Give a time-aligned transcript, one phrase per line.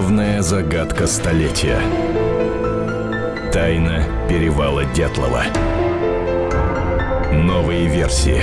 [0.00, 1.78] Главная загадка столетия.
[3.52, 5.42] Тайна перевала Дятлова.
[7.30, 8.40] Новые версии.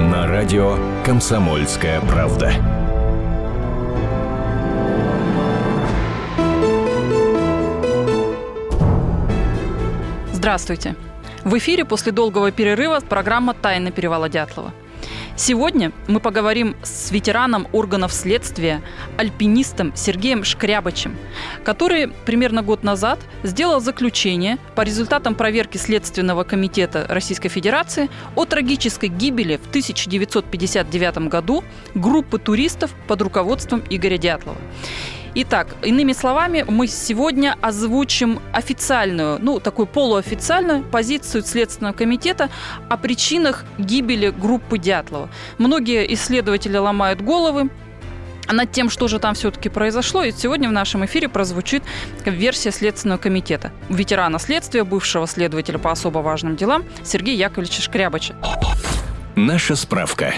[0.00, 0.76] На радио
[1.06, 2.52] «Комсомольская правда».
[10.32, 10.96] Здравствуйте.
[11.44, 14.72] В эфире после долгого перерыва программа «Тайна перевала Дятлова».
[15.36, 18.82] Сегодня мы поговорим с ветераном органов следствия,
[19.18, 21.16] альпинистом Сергеем Шкрябачем,
[21.64, 29.08] который примерно год назад сделал заключение по результатам проверки Следственного комитета Российской Федерации о трагической
[29.08, 31.64] гибели в 1959 году
[31.96, 34.58] группы туристов под руководством Игоря Дятлова.
[35.36, 42.50] Итак, иными словами, мы сегодня озвучим официальную, ну, такую полуофициальную позицию Следственного комитета
[42.88, 45.28] о причинах гибели группы Дятлова.
[45.58, 47.68] Многие исследователи ломают головы,
[48.46, 50.22] над тем, что же там все-таки произошло.
[50.22, 51.82] И сегодня в нашем эфире прозвучит
[52.24, 53.72] версия Следственного комитета.
[53.88, 58.36] Ветерана следствия, бывшего следователя по особо важным делам Сергея Яковлевича Шкрябача.
[59.34, 60.34] Наша справка.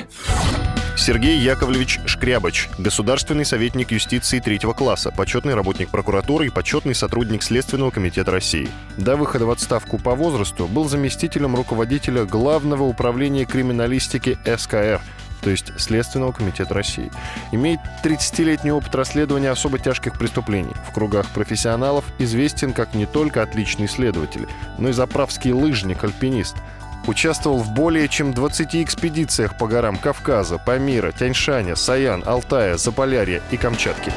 [0.97, 7.91] Сергей Яковлевич Шкрябач, государственный советник юстиции третьего класса, почетный работник прокуратуры и почетный сотрудник Следственного
[7.91, 8.71] комитета России.
[8.97, 15.03] До выхода в отставку по возрасту был заместителем руководителя Главного управления криминалистики СКР,
[15.43, 17.11] то есть Следственного комитета России.
[17.53, 20.73] Имеет 30-летний опыт расследования особо тяжких преступлений.
[20.89, 26.57] В кругах профессионалов известен как не только отличный следователь, но и заправский лыжник-альпинист–
[27.07, 33.57] Участвовал в более чем 20 экспедициях по горам Кавказа, Памира, Тяньшаня, Саян, Алтая, Заполярья и
[33.57, 34.13] Камчатки.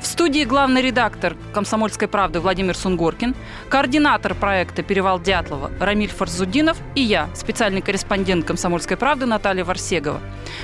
[0.00, 3.34] В студии главный редактор «Комсомольской правды» Владимир Сунгоркин,
[3.70, 10.20] координатор проекта «Перевал Дятлова» Рамиль Фарзудинов и я, специальный корреспондент «Комсомольской правды» Наталья Варсегова.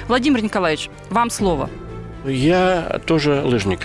[0.09, 1.71] Владимир Николаевич, вам слово.
[2.27, 3.81] Я тоже лыжник.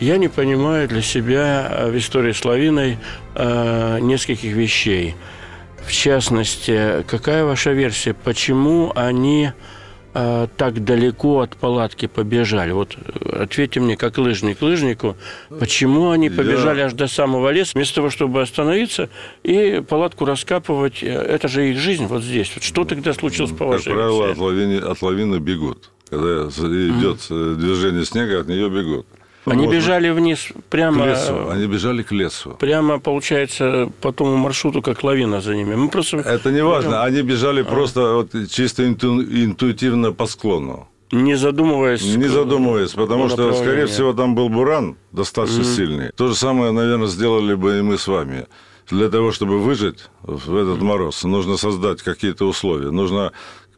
[0.00, 2.98] Я не понимаю для себя в истории с лавиной
[3.34, 5.16] э, нескольких вещей–
[5.86, 9.52] в частности, какая ваша версия, почему они
[10.14, 12.72] э, так далеко от палатки побежали?
[12.72, 15.16] Вот э, ответьте мне, как лыжник лыжнику,
[15.58, 16.86] почему они побежали Я...
[16.86, 19.08] аж до самого леса, вместо того, чтобы остановиться
[19.42, 21.02] и палатку раскапывать?
[21.02, 22.52] Э, это же их жизнь вот здесь.
[22.54, 25.90] Вот что тогда случилось по вашей Как правило, от лавины, от лавины бегут.
[26.08, 27.54] Когда идет mm-hmm.
[27.54, 29.06] движение снега, от нее бегут.
[29.46, 29.74] Они вот.
[29.74, 31.04] бежали вниз прямо...
[31.04, 31.48] К лесу.
[31.50, 32.56] Они бежали к лесу.
[32.58, 35.74] Прямо, получается, по тому маршруту, как лавина за ними.
[35.74, 36.18] Мы просто...
[36.18, 37.02] Это не важно.
[37.02, 37.64] Они бежали а.
[37.64, 39.22] просто вот, чисто инту...
[39.22, 40.88] интуитивно по склону.
[41.12, 42.04] Не задумываясь.
[42.04, 45.76] Не задумываясь, потому что, скорее всего, там был буран достаточно mm-hmm.
[45.76, 46.10] сильный.
[46.14, 48.46] То же самое, наверное, сделали бы и мы с вами.
[48.90, 52.90] Для того, чтобы выжить в этот мороз, нужно создать какие-то условия.
[52.90, 53.32] Нужно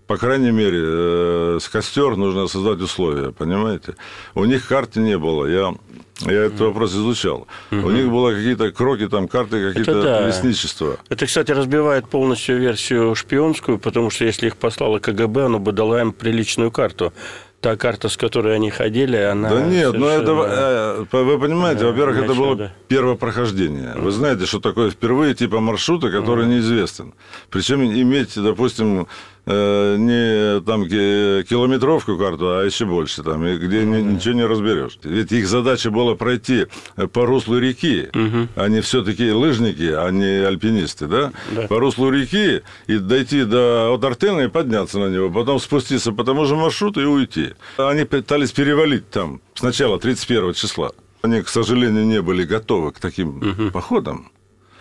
[0.07, 3.95] по крайней мере, э, с костер нужно создать условия, понимаете?
[4.35, 5.47] У них карты не было.
[5.47, 5.75] Я
[6.21, 7.49] я этот вопрос изучал.
[7.71, 7.81] Угу.
[7.87, 10.27] У них было какие-то кроки, там, карты, какие-то да.
[10.27, 10.99] лесничества.
[11.09, 15.99] Это, кстати, разбивает полностью версию шпионскую, потому что если их послало КГБ, оно бы дало
[15.99, 17.13] им приличную карту
[17.61, 19.49] та карта, с которой они ходили, она...
[19.49, 22.73] Да нет, ну это, э, вы понимаете, во-первых, это было да.
[22.89, 23.95] первое прохождение.
[23.97, 27.15] Вы знаете, что такое впервые типа маршрута, который неизвестен.
[27.51, 29.07] Причем иметь, допустим,
[29.45, 34.99] Э, не там километровку карту, а еще больше там, где ну, ничего не разберешь.
[35.03, 36.67] Ведь их задача была пройти
[37.13, 38.09] по руслу реки.
[38.15, 38.49] Угу.
[38.55, 41.33] Они все-таки лыжники, а не альпинисты, да?
[41.51, 41.67] да?
[41.67, 46.23] По руслу реки и дойти до от Артена и подняться на него, потом спуститься по
[46.23, 47.55] тому же маршруту и уйти.
[47.79, 50.93] Они пытались перевалить там сначала 31 числа.
[51.23, 53.71] Они, к сожалению, не были готовы к таким угу.
[53.73, 54.31] походам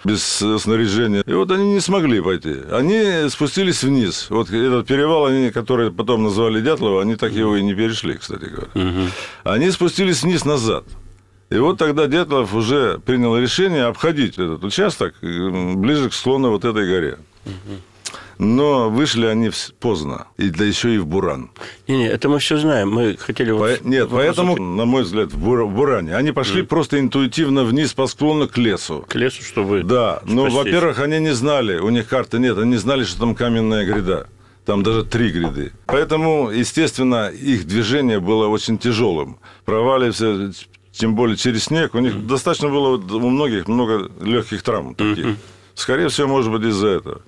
[0.03, 1.23] без э, снаряжения.
[1.25, 2.55] И вот они не смогли пойти.
[2.71, 4.27] Они спустились вниз.
[4.29, 8.45] Вот этот перевал, они, который потом назвали Дятлова, они так его и не перешли, кстати
[8.45, 8.69] говоря.
[8.73, 9.09] Угу.
[9.43, 10.85] Они спустились вниз назад.
[11.49, 16.65] И вот тогда Дятлов уже принял решение обходить этот участок э, ближе к склону вот
[16.65, 17.17] этой горе.
[17.45, 17.81] Угу.
[18.43, 21.51] Но вышли они поздно, и да еще и в Буран.
[21.87, 22.89] Не-не, это мы все знаем.
[22.89, 23.51] Мы хотели...
[23.51, 23.77] По...
[23.83, 25.65] Нет, поэтому, на мой взгляд, в, Бур...
[25.65, 26.65] в Буране они пошли mm.
[26.65, 29.05] просто интуитивно вниз по склону к лесу.
[29.07, 29.83] К лесу, чтобы...
[29.83, 33.35] Да, но, во-первых, они не знали, у них карты нет, они не знали, что там
[33.35, 34.27] каменная гряда.
[34.65, 35.71] Там даже три гряды.
[35.85, 39.37] Поэтому, естественно, их движение было очень тяжелым.
[39.65, 40.51] Проваливаться,
[40.91, 41.93] тем более через снег.
[41.93, 42.25] У них mm.
[42.25, 45.25] достаточно было у многих много легких травм таких.
[45.25, 45.37] Mm-hmm.
[45.75, 47.21] Скорее всего, может быть, из-за этого.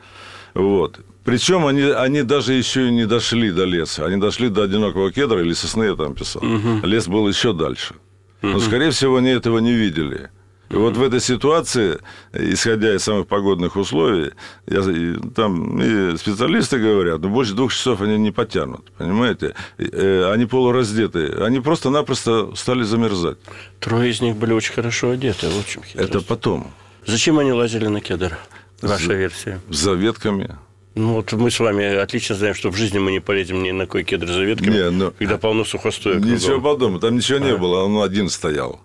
[0.56, 1.00] Вот.
[1.24, 4.06] Причем они, они даже еще и не дошли до леса.
[4.06, 6.44] Они дошли до одинокого кедра или сосны, я там писал.
[6.44, 6.86] Угу.
[6.86, 7.96] Лес был еще дальше.
[8.42, 8.52] Угу.
[8.52, 10.30] Но, скорее всего, они этого не видели.
[10.70, 12.00] И вот в этой ситуации,
[12.34, 14.32] исходя из самых погодных условий,
[14.66, 19.54] я, и, там и специалисты говорят, ну, больше двух часов они не потянут, понимаете?
[19.78, 23.38] Э, они полураздетые, они просто-напросто стали замерзать.
[23.80, 25.84] Трое из них были очень хорошо одеты, в общем.
[25.94, 26.72] Это потом.
[27.06, 28.36] Зачем они лазили на кедр?
[28.82, 29.60] Ваша версия.
[29.70, 30.58] За ветками.
[30.96, 33.88] Ну, вот мы с вами отлично знаем, что в жизни мы не полезем ни на
[33.88, 35.12] кой кедр за ветками, не, но...
[35.12, 36.20] когда полно сухостоя.
[36.20, 37.58] Ничего подобного, там ничего не а.
[37.58, 38.80] было, он один стоял.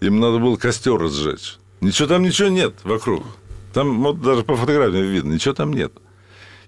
[0.00, 1.58] Им надо было костер разжечь.
[1.80, 3.24] Ничего там ничего нет вокруг.
[3.72, 5.92] Там вот даже по фотографиям видно, ничего там нет.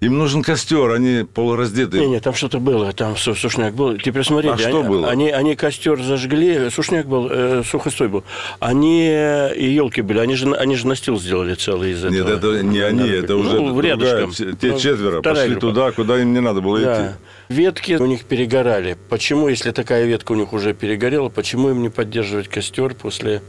[0.03, 2.05] Им нужен костер, они полураздетые.
[2.05, 3.97] Не, не, там что-то было, там сушняк был.
[3.97, 5.09] Теперь смотри, а они, что было?
[5.09, 8.25] Они, они костер зажгли, сушняк был, э, сухостой был.
[8.59, 12.11] Они э, и елки были, они же, они же настил сделали целый из этого.
[12.11, 15.67] Нет, это не они, это уже ну, другая, те ну, четверо пошли группа.
[15.67, 17.05] туда, куда им не надо было да.
[17.05, 17.15] идти.
[17.47, 18.97] Ветки у них перегорали.
[19.09, 23.41] Почему, если такая ветка у них уже перегорела, почему им не поддерживать костер после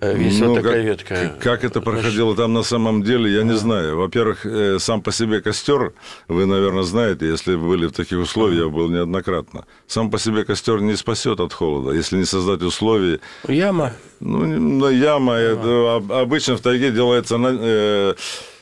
[0.00, 1.36] Э, висела ну, такая как, ветка.
[1.40, 3.98] Как это проходило там на самом деле, я не знаю.
[3.98, 5.92] Во-первых, э, сам по себе костер,
[6.26, 9.66] вы, наверное, знаете, если были в таких условиях, я был неоднократно.
[9.86, 13.20] Сам по себе костер не спасет от холода, если не создать условий.
[13.46, 13.92] Яма.
[14.20, 15.34] Ну, яма.
[15.34, 18.14] Это, обычно в тайге делается на, э,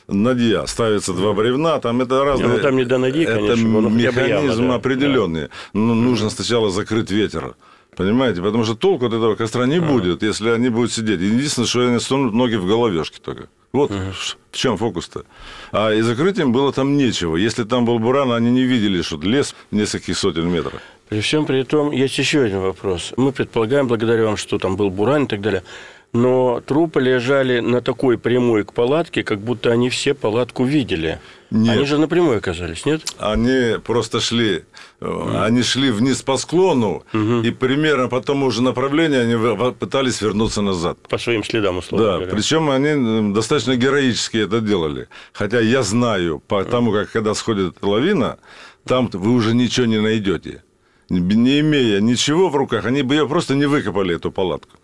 [0.09, 2.49] надья, ставится два бревна, там это разные...
[2.49, 3.53] Ну, там не до ноги, конечно.
[3.53, 4.75] Это механизм яма, да.
[4.75, 5.41] определенный.
[5.43, 5.49] Да.
[5.73, 7.55] Ну, нужно сначала закрыть ветер.
[7.99, 8.41] Понимаете?
[8.41, 11.19] Потому что толку от этого костра не будет, если они будут сидеть.
[11.19, 13.49] Единственное, что они станут ноги в головешке только.
[13.73, 15.25] Вот в чем фокус-то.
[15.73, 17.35] А и закрытием было там нечего.
[17.35, 20.81] Если там был буран, они не видели, что лес нескольких сотен метров.
[21.09, 23.11] При всем при том, есть еще один вопрос.
[23.17, 25.63] Мы предполагаем, благодаря вам, что там был буран и так далее,
[26.13, 31.19] но трупы лежали на такой прямой к палатке, как будто они все палатку видели.
[31.51, 31.77] Нет.
[31.77, 33.01] Они же напрямую оказались, нет?
[33.17, 34.63] Они просто шли,
[34.99, 35.45] mm.
[35.45, 37.47] они шли вниз по склону, mm-hmm.
[37.47, 40.97] и примерно по тому же направлению они пытались вернуться назад.
[41.09, 42.31] По своим следам, условно Да, говоря.
[42.31, 45.07] причем они достаточно героически это делали.
[45.33, 48.37] Хотя я знаю, по тому, как когда сходит лавина,
[48.85, 50.63] там вы уже ничего не найдете.
[51.09, 54.78] Не имея ничего в руках, они бы ее просто не выкопали, эту палатку.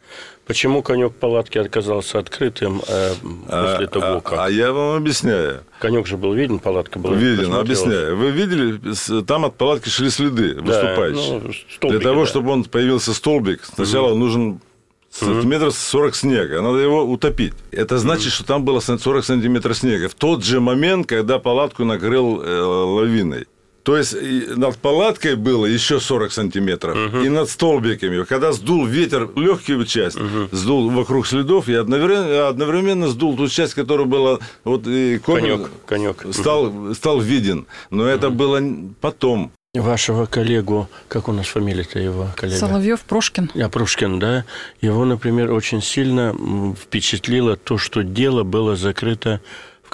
[0.46, 4.40] Почему конек палатки оказался открытым э, после а, того, как?
[4.40, 5.64] А, а я вам объясняю.
[5.80, 7.16] Конек же был виден, палатка была.
[7.16, 8.16] Виден, объясняю.
[8.16, 11.40] Вы видели, там от палатки шли следы да, выступающие.
[11.40, 12.28] Ну, столбики, Для того, да.
[12.28, 14.20] чтобы он появился столбик, сначала угу.
[14.20, 14.62] нужен
[15.10, 17.54] сантиметров 40 снега, надо его утопить.
[17.72, 20.10] Это значит, что там было 40 сантиметров снега.
[20.10, 23.48] В тот же момент, когда палатку накрыл э, лавиной.
[23.86, 24.16] То есть
[24.58, 27.20] над палаткой было еще 40 сантиметров, угу.
[27.20, 28.24] и над столбиками.
[28.24, 30.50] Когда сдул ветер легкую часть, угу.
[30.52, 34.40] сдул вокруг следов, и одновременно, одновременно сдул ту часть, которая была...
[34.64, 36.26] Вот, и конек, конек.
[36.32, 36.96] Стал, угу.
[36.96, 37.68] стал виден.
[37.92, 38.10] Но угу.
[38.10, 38.60] это было
[39.02, 39.52] потом.
[39.76, 42.58] Вашего коллегу, как у нас фамилия-то его коллега?
[42.58, 43.52] Соловьев Прошкин.
[43.54, 44.46] А, Прошкин, да.
[44.82, 46.36] Его, например, очень сильно
[46.74, 49.42] впечатлило то, что дело было закрыто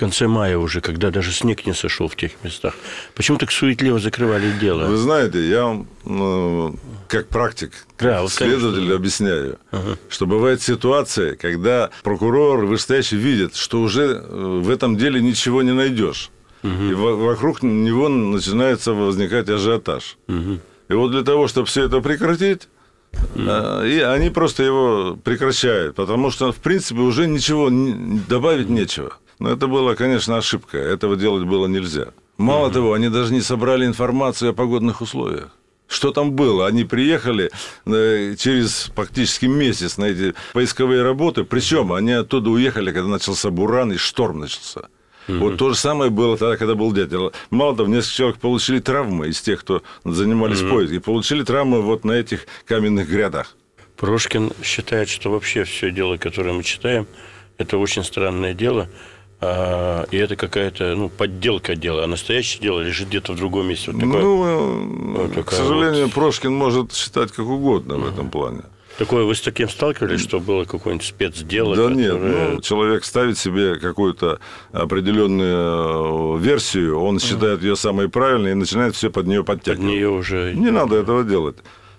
[0.01, 2.73] конце мая уже, когда даже снег не сошел в тех местах.
[3.13, 4.87] Почему так суетливо закрывали дело?
[4.87, 6.75] Вы знаете, я вам ну,
[7.07, 8.95] как практик, да, вот, следователь конечно.
[8.95, 9.97] объясняю, ага.
[10.09, 15.73] что бывает ситуация, когда прокурор, вышестоящий видит, что уже э, в этом деле ничего не
[15.73, 16.31] найдешь.
[16.63, 16.83] Угу.
[16.89, 20.17] И вокруг него начинается возникать ажиотаж.
[20.27, 20.59] Угу.
[20.89, 22.69] И вот для того, чтобы все это прекратить,
[23.35, 23.89] mm.
[23.89, 27.69] и они просто его прекращают, потому что, в принципе, уже ничего
[28.27, 29.13] добавить нечего.
[29.41, 30.77] Но это была, конечно, ошибка.
[30.77, 32.09] Этого делать было нельзя.
[32.37, 32.73] Мало mm-hmm.
[32.73, 35.49] того, они даже не собрали информацию о погодных условиях.
[35.87, 36.67] Что там было?
[36.67, 37.49] Они приехали
[37.87, 41.43] э, через практически месяц на эти поисковые работы.
[41.43, 44.81] Причем они оттуда уехали, когда начался буран и шторм начался.
[45.27, 45.37] Mm-hmm.
[45.39, 47.33] Вот то же самое было тогда, когда был дятел.
[47.49, 50.69] Мало того, несколько человек получили травмы из тех, кто занимались mm-hmm.
[50.69, 53.55] поиском, и получили травмы вот на этих каменных грядах.
[53.97, 57.07] Прошкин считает, что вообще все дело, которое мы читаем,
[57.57, 58.87] это очень странное дело–
[59.41, 63.91] а, и это какая-то ну, подделка дела, а настоящее дело лежит где-то в другом месте.
[63.91, 66.13] Вот такое, ну, вот к сожалению, вот...
[66.13, 68.61] Прошкин может считать как угодно в этом плане.
[68.99, 71.75] Такое вы с таким сталкивались, что было какое-нибудь спецдело?
[71.75, 71.97] Да которое...
[71.97, 74.39] нет, ну, человек ставит себе какую-то
[74.73, 79.79] определенную э, версию, он считает ее самой правильной и начинает все под нее подтягивать.
[79.79, 80.53] Под нее уже...
[80.53, 81.55] Не надо этого делать.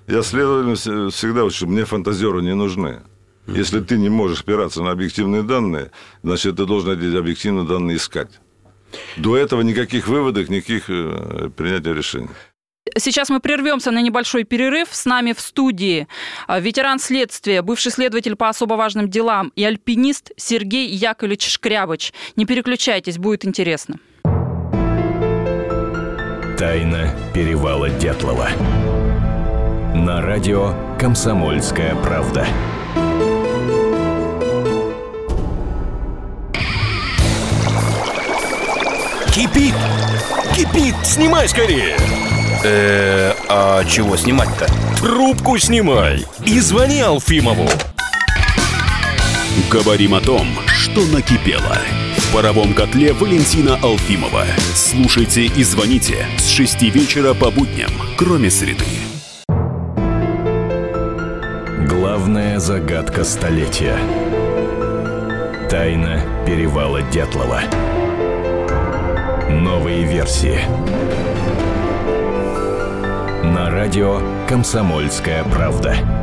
[0.07, 3.01] Я следовательно всегда учу, мне фантазеры не нужны.
[3.47, 5.91] Если ты не можешь опираться на объективные данные,
[6.23, 8.41] значит, ты должен эти объективные данные искать.
[9.17, 12.29] До этого никаких выводов, никаких э, принятия решений.
[12.99, 14.89] Сейчас мы прервемся на небольшой перерыв.
[14.93, 16.07] С нами в студии
[16.47, 22.13] э, ветеран следствия, бывший следователь по особо важным делам и альпинист Сергей Яковлевич Шкрябыч.
[22.37, 23.99] Не переключайтесь, будет интересно.
[26.59, 28.51] Тайна перевала Дятлова.
[29.95, 32.47] На радио «Комсомольская правда».
[39.33, 39.75] Кипит!
[40.55, 40.95] Кипит!
[41.05, 41.97] Снимай скорее!
[42.65, 44.67] Э, а чего снимать-то?
[44.99, 47.67] Трубку снимай и звони Алфимову.
[49.71, 51.79] Говорим о том, что накипело.
[52.19, 54.45] В паровом котле Валентина Алфимова.
[54.75, 58.85] Слушайте и звоните с 6 вечера по будням, кроме среды.
[61.89, 63.97] Главная загадка столетия.
[65.71, 67.63] Тайна перевала Дятлова.
[69.53, 70.59] Новые версии.
[73.45, 76.22] На радио «Комсомольская правда».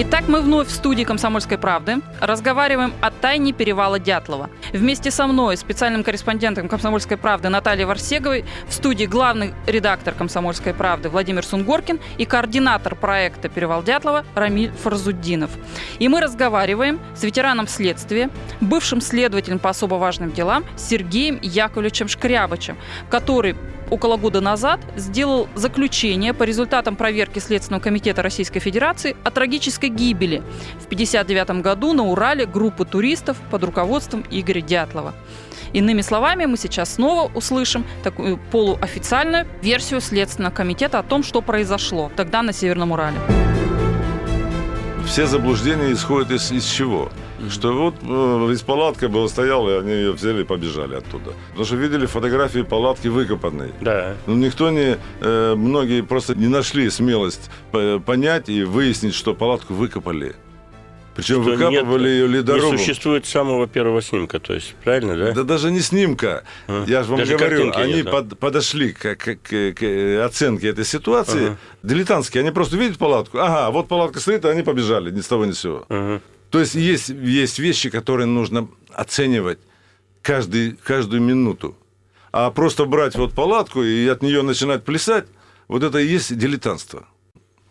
[0.00, 4.48] Итак, мы вновь в студии «Комсомольской правды» разговариваем о тайне перевала Дятлова.
[4.72, 11.08] Вместе со мной, специальным корреспондентом «Комсомольской правды» Натальей Варсеговой, в студии главный редактор «Комсомольской правды»
[11.08, 15.50] Владимир Сунгоркин и координатор проекта «Перевал Дятлова» Рамиль Фарзуддинов.
[15.98, 22.76] И мы разговариваем с ветераном следствия, бывшим следователем по особо важным делам Сергеем Яковлевичем Шкрябычем,
[23.10, 23.56] который
[23.90, 30.42] около года назад сделал заключение по результатам проверки Следственного комитета Российской Федерации о трагической гибели
[30.80, 35.14] в 1959 году на Урале группы туристов под руководством Игоря Дятлова.
[35.72, 42.10] Иными словами, мы сейчас снова услышим такую полуофициальную версию Следственного комитета о том, что произошло
[42.16, 43.18] тогда на Северном Урале.
[45.08, 47.10] Все заблуждения исходят из, из чего?
[47.50, 51.32] Что вот э, из палатка была стояла, и они ее взяли и побежали оттуда.
[51.48, 53.72] Потому что видели фотографии палатки выкопанной.
[53.80, 54.14] Да.
[54.26, 59.74] Но никто не, э, многие просто не нашли смелость по- понять и выяснить, что палатку
[59.74, 60.36] выкопали.
[61.18, 62.70] Причем Что выкапывали нет- ее ледорубом.
[62.74, 65.32] Не существует самого первого снимка, то есть, правильно, да?
[65.32, 66.44] Да даже не снимка.
[66.68, 66.84] А.
[66.86, 68.10] Я же вам Даже говорю, они нет, да?
[68.12, 71.46] под- подошли к, к- к- к оценке этой ситуации.
[71.46, 71.56] Ага.
[71.82, 72.42] Дилетантские.
[72.42, 73.38] Они просто видят палатку.
[73.38, 75.86] Ага, вот палатка стоит, а они побежали ни с того ни с сего.
[75.88, 76.20] Ага.
[76.50, 79.58] То есть есть, есть вещи, которые нужно оценивать
[80.22, 81.76] каждый, каждую минуту.
[82.30, 85.26] А просто брать вот палатку и от нее начинать плясать,
[85.66, 87.08] вот это и есть дилетантство.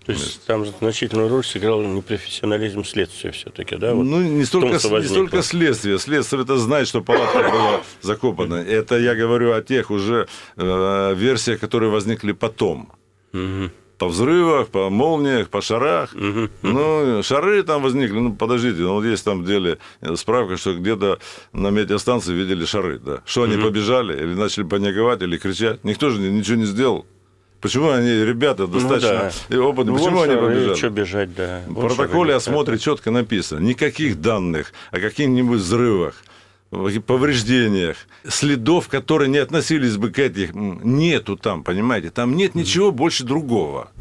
[0.08, 3.94] То есть там значительную роль сыграл непрофессионализм следствия все-таки, да?
[3.94, 6.00] Вот ну, не том, столько, что не столько следствие.
[6.00, 8.56] Следствие это знает, что палатка была закопана.
[8.56, 12.90] Это я говорю о тех уже э, версиях, которые возникли потом.
[13.34, 13.70] Мгм.
[13.98, 16.16] По взрывах, по молниях, по шарах.
[16.16, 16.52] Мгм.
[16.62, 18.18] Ну, шары там возникли.
[18.18, 19.78] Ну, подождите, ну, вот есть там в деле
[20.16, 21.20] справка, что где-то
[21.52, 23.24] на метеостанции видели шары, да.
[23.26, 25.84] Что они побежали, или начали паниковать, или кричать.
[25.84, 27.06] Никто же ничего не сделал.
[27.68, 29.64] Почему они, ребята, достаточно Ну да.
[29.66, 30.76] опытные, Ну, почему они побежали?
[30.76, 31.62] Что бежать, да.
[31.68, 33.60] В протоколе шары, о смотре четко написано.
[33.60, 36.16] Никаких данных о каких-нибудь взрывах,
[37.06, 37.98] повреждениях,
[38.28, 42.10] следов, которые не относились бы к этим, нету там, понимаете?
[42.10, 43.92] Там нет ничего больше другого.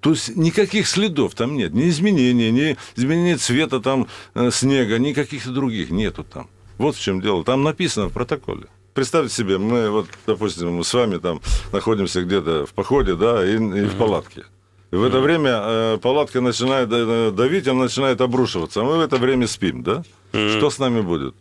[0.00, 5.12] То есть никаких следов там нет, ни изменения, ни изменения цвета там э, снега, ни
[5.12, 6.48] каких-то других нету там.
[6.76, 7.44] Вот в чем дело.
[7.44, 8.64] Там написано в протоколе.
[8.94, 11.40] Представьте себе, мы вот, допустим, мы с вами там
[11.72, 14.44] находимся где-то в походе, да, и, и в палатке.
[14.90, 19.00] И в это время э, палатка начинает э, давить, она начинает обрушиваться, а мы в
[19.00, 20.02] это время спим, да?
[20.32, 21.34] Что с нами будет?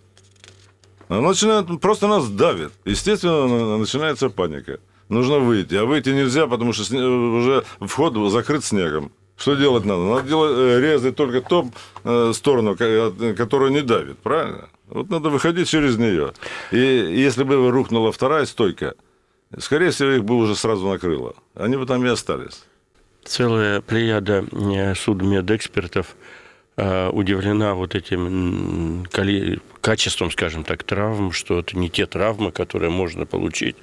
[1.09, 2.71] Она начинает, просто нас давит.
[2.85, 4.79] Естественно, на- начинается паника.
[5.09, 5.75] Нужно выйти.
[5.75, 9.11] А выйти нельзя, потому что сне- уже вход закрыт снегом.
[9.35, 10.03] Что делать надо?
[10.03, 11.69] Надо делать, э, резать только ту
[12.05, 14.69] э, сторону, ко- от- которая не давит, правильно?
[14.91, 16.33] Вот надо выходить через нее.
[16.71, 18.93] И если бы рухнула вторая стойка,
[19.57, 21.33] скорее всего, их бы уже сразу накрыло.
[21.55, 22.63] Они бы там и остались.
[23.23, 26.15] Целая плеяда э, судмедэкспертов
[26.75, 29.05] э, удивлена вот этим
[29.81, 33.75] качеством, скажем так, травм, что это не те травмы, которые можно получить,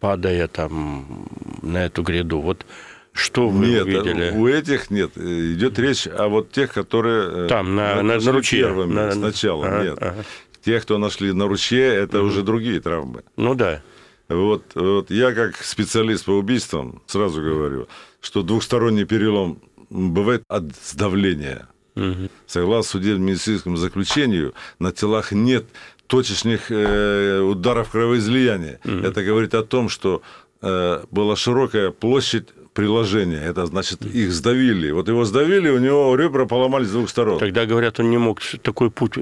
[0.00, 1.26] падая там
[1.62, 2.40] на эту гряду.
[2.40, 2.66] Вот
[3.12, 4.30] что вы нет, увидели?
[4.36, 5.16] у этих нет.
[5.16, 7.46] Идет речь о вот тех, которые...
[7.46, 8.60] э, Там, на- на- на ручье.
[8.64, 9.98] Первыми, На- сначала, ага, нет.
[10.00, 10.24] ага.
[10.64, 13.22] Тех, кто нашли на ручье, это уже другие травмы.
[13.36, 13.82] Ну да.
[14.28, 17.88] Вот, вот я как специалист по убийствам сразу говорю,
[18.20, 21.68] что двухсторонний перелом бывает от сдавления.
[21.96, 22.30] Мгм.
[22.46, 25.66] Согласно судебно-медицинскому заключению, на телах нет
[26.06, 28.80] точечных э, ударов кровоизлияния.
[28.84, 30.22] Это говорит о том, что
[30.62, 32.48] э, была широкая площадь
[32.80, 33.40] приложения.
[33.50, 34.90] Это значит, их сдавили.
[34.90, 37.38] Вот его сдавили, у него ребра поломались с двух сторон.
[37.38, 39.12] Тогда, говорят, он не мог такой путь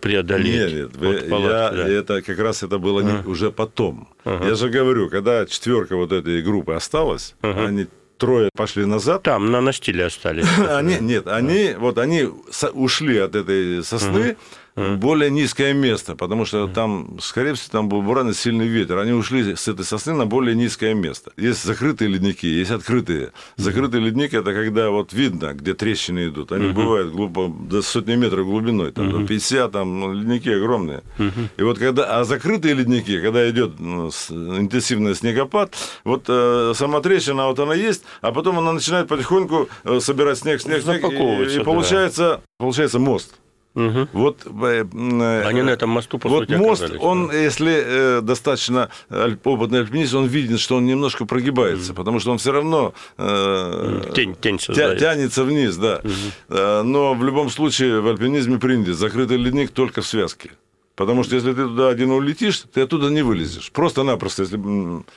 [0.00, 0.72] преодолеть.
[0.72, 1.88] Нет, нет, от вы- палатки, я, да.
[1.88, 3.28] это как раз это было не- Ага.
[3.28, 4.08] уже потом.
[4.24, 4.48] Ага.
[4.48, 7.66] Я же говорю, когда четверка вот этой группы осталась, Ага.
[7.68, 7.86] они
[8.18, 9.22] трое пошли назад.
[9.22, 10.46] Там, на настиле остались.
[10.78, 12.28] Они, нет, они, вот они
[12.74, 14.36] ушли от этой сосны,
[14.76, 18.98] более низкое место, потому что там, скорее всего, там был буранный сильный ветер.
[18.98, 21.32] Они ушли с этой сосны на более низкое место.
[21.36, 23.32] Есть закрытые ледники, есть открытые.
[23.56, 26.52] Закрытый ледник– это когда вот видно, где трещины идут.
[26.52, 31.02] Они бывают глубоко, до сотни метров глубиной, там, до 50, там ну, ледники огромные.
[31.56, 37.46] И вот когда, а закрытые ледники, когда идет ну, интенсивный снегопад, вот э, сама трещина,
[37.46, 41.64] вот она есть, а потом она начинает потихоньку э, собирать снег, снег, снег, и, и
[41.64, 43.34] получается, получается мост.
[43.76, 44.08] Угу.
[44.14, 47.34] Вот, э, Они на этом мосту, по вот сути, мост, оказались, он, да.
[47.34, 48.88] если э, достаточно
[49.44, 54.34] опытный альпинист, он видит, что он немножко прогибается, потому что он все равно э, Тень,
[54.40, 56.00] тень тя- тянется вниз, да.
[56.48, 60.50] Э, Но в любом случае в альпинизме принято закрытый ледник только в связке.
[60.96, 63.70] Потому что если ты туда один улетишь, ты оттуда не вылезешь.
[63.70, 64.58] Просто-напросто, если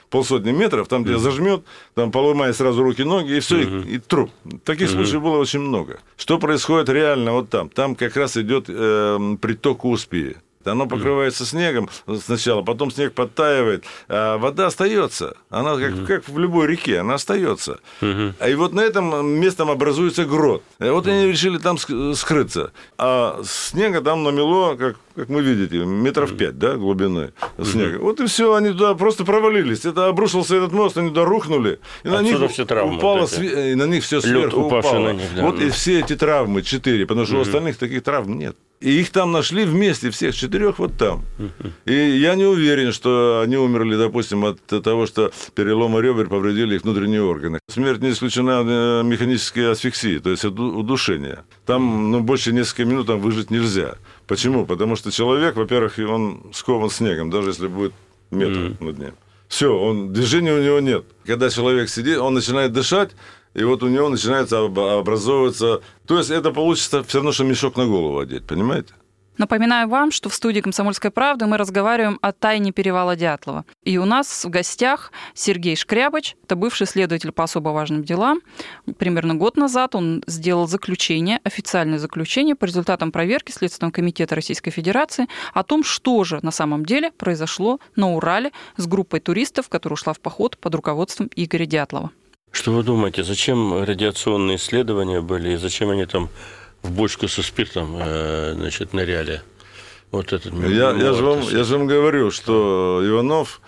[0.09, 1.63] полсотни метров, там тебя зажмет,
[1.95, 4.29] там поломай сразу руки-ноги, и все, и, и труп.
[4.65, 6.00] Таких случаев было очень много.
[6.17, 7.69] Что происходит реально вот там?
[7.69, 10.36] Там как раз идет э, приток Успии.
[10.66, 11.89] Оно покрывается снегом
[12.22, 15.38] сначала, потом снег подтаивает, а вода остается.
[15.50, 17.80] Она как, как в любой реке, она остается.
[18.01, 20.62] А И вот на этом местом образуется грот.
[20.80, 22.74] И вот они решили там ск- скрыться.
[22.98, 27.32] А снега там намело, как, как мы видите, метров пять да, глубины
[27.63, 27.98] снега.
[28.00, 29.86] Вот и все, они туда просто провалились.
[29.86, 31.80] Это обрушился этот мост, они туда рухнули.
[32.04, 35.00] И на Отсюда них все травмы упало, вот и на них все сверху упало.
[35.00, 35.42] на них, да.
[35.42, 38.58] Вот и все эти травмы, четыре, потому что у остальных таких травм нет.
[38.81, 41.25] И их там нашли вместе, всех четырех вот там.
[41.86, 46.83] И я не уверен, что они умерли, допустим, от того, что переломы ребер повредили их
[46.83, 47.59] внутренние органы.
[47.67, 51.43] Смерть не исключена э, механической асфиксии, то есть уду- удушение.
[51.65, 53.95] Там ну, больше нескольких минут там выжить нельзя.
[54.27, 54.65] Почему?
[54.65, 57.93] Потому что человек, во-первых, он скован снегом, даже если будет
[58.31, 59.12] метр над ним.
[59.50, 61.05] Все, он, движения у него нет.
[61.25, 63.12] Когда человек сидит, он начинает дышать,
[63.53, 65.82] и вот у него начинается об- образовываться...
[66.06, 68.94] То есть это получится все равно, что мешок на голову одеть, понимаете?
[69.39, 73.63] Напоминаю вам, что в студии «Комсомольской правды» мы разговариваем о тайне перевала Дятлова.
[73.86, 78.41] И у нас в гостях Сергей Шкрябыч, это бывший следователь по особо важным делам.
[78.98, 85.27] Примерно год назад он сделал заключение, официальное заключение по результатам проверки Следственного комитета Российской Федерации
[85.53, 90.12] о том, что же на самом деле произошло на Урале с группой туристов, которая ушла
[90.12, 92.12] в поход под руководством Игоря Дятлова.
[92.51, 96.29] Что вы думаете, зачем радиационные исследования были, и зачем они там
[96.81, 99.42] в бочку со спиртом э, значит, ныряли?
[100.12, 103.62] Вот этот Я, я, же вам, я же вам говорю, что Иванов,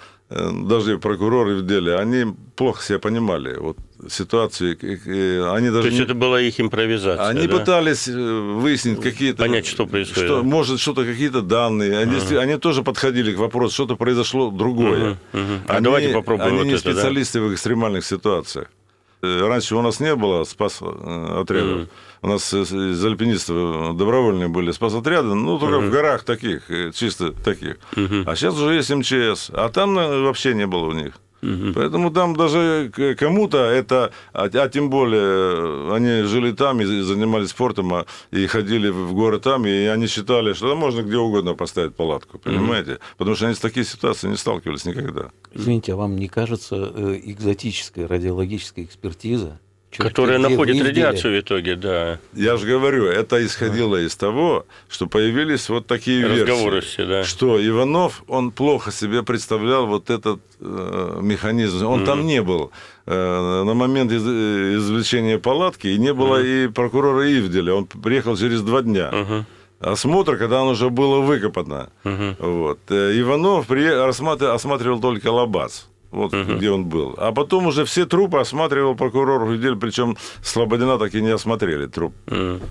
[0.67, 3.58] даже и прокуроры в деле, они плохо себя понимали.
[3.58, 3.78] Вот
[4.10, 7.58] ситуации, э, они То даже есть не- это была их импровизация, Они да?
[7.58, 9.44] пытались э, выяснить какие-то...
[9.44, 10.30] Понять, что происходит.
[10.30, 11.98] Что, может, что-то, какие-то данные.
[12.00, 15.17] Они, действи- они тоже подходили к вопросу, что-то произошло другое.
[15.34, 15.60] Мгм, мгм.
[15.67, 16.91] А Они- давайте попробуем Они вот не это, да?
[16.91, 18.67] специалисты в экстремальных ситуациях.
[19.24, 21.88] Э, Раньше у нас не было спас-отрядов.
[22.22, 27.32] У нас э, из альпинистов добровольные были спас-отряды, ну, только в горах таких, э, чисто
[27.32, 27.78] таких.
[27.96, 29.52] А сейчас уже есть МЧС.
[29.54, 31.14] А там э, вообще не было у них.
[31.42, 37.50] Поэтому там даже кому-то это, а, а тем более э, они жили там и занимались
[37.50, 41.96] спортом, а, и ходили в горы там, и они считали, что можно где угодно поставить
[41.96, 43.00] палатку, понимаете?
[43.18, 45.32] Потому что они с такой ситуацией не сталкивались никогда.
[45.52, 49.60] Извините, а вам не кажется э, экзотическая радиологическая экспертиза,
[49.91, 52.19] чёрт Которая находит радиацию в итоге, да.
[52.34, 56.88] Я же говорю, это исходило из того, что появились вот такие Разговоры версии.
[56.89, 57.23] все, да.
[57.23, 61.86] Что Иванов, он плохо себе представлял вот этот э, механизм.
[61.88, 62.71] Он там не был
[63.06, 67.73] э, на момент из- извлечения палатки, и не было и прокурора Ивделя.
[67.73, 69.12] Он приехал через два дня.
[69.12, 69.45] Мгм.
[69.82, 71.89] Осмотр, когда оно уже было выкопано.
[72.04, 72.80] Вот.
[72.89, 75.86] Э, Иванов рассматр- осматривал только Лабац.
[76.12, 77.15] Вот где он был.
[77.17, 82.13] А потом уже все трупы осматривал прокурор Гудель, причем Слободина так и не осмотрели труп.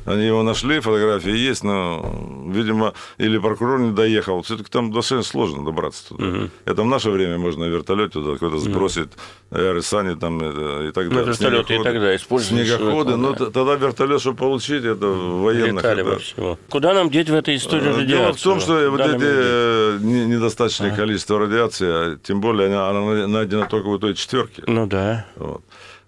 [0.05, 2.05] Они его нашли, фотографии есть, но,
[2.49, 4.43] видимо, или прокурор не доехал.
[4.43, 6.49] Все-таки там достаточно сложно добраться туда.
[6.67, 9.09] Это в наше время можно на вертолете туда какой-то сбросить,
[9.51, 11.27] аэры, сани там это, и так Ну, далее.
[11.33, 11.85] вертолеты и Снегоходы.
[11.85, 15.83] тогда использовались Снегоходы, но тогда вертолет, чтобы получить, это военных.
[15.83, 16.59] Летали это- всего.
[16.69, 18.07] Куда нам деть в этой истории Э, радиацию?
[18.07, 23.27] Дело в том, что вот эти э, не- недостаточное количество радиации, а тем более она,
[23.31, 24.63] она найдена только в той четверке.
[24.67, 25.27] Ну да.
[25.37, 25.63] Вот.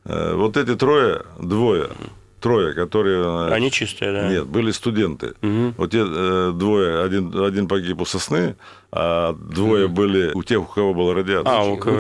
[0.05, 1.89] Э, вот эти трое, двое,
[2.41, 3.49] трое, которые...
[3.49, 4.29] э, Они чистые, да.
[4.29, 5.35] Нет, были студенты.
[5.77, 8.57] Вот те э, двое, один, один погиб у сосны,
[8.91, 11.53] а двое были у тех, у кого была радиация.
[11.53, 11.99] А, у кого?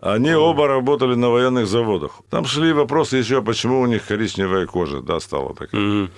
[0.00, 2.12] Они оба работали на военных заводах.
[2.30, 5.80] Там шли вопросы еще, почему у них коричневая кожа, да, стала такая.
[5.80, 6.10] Мгм.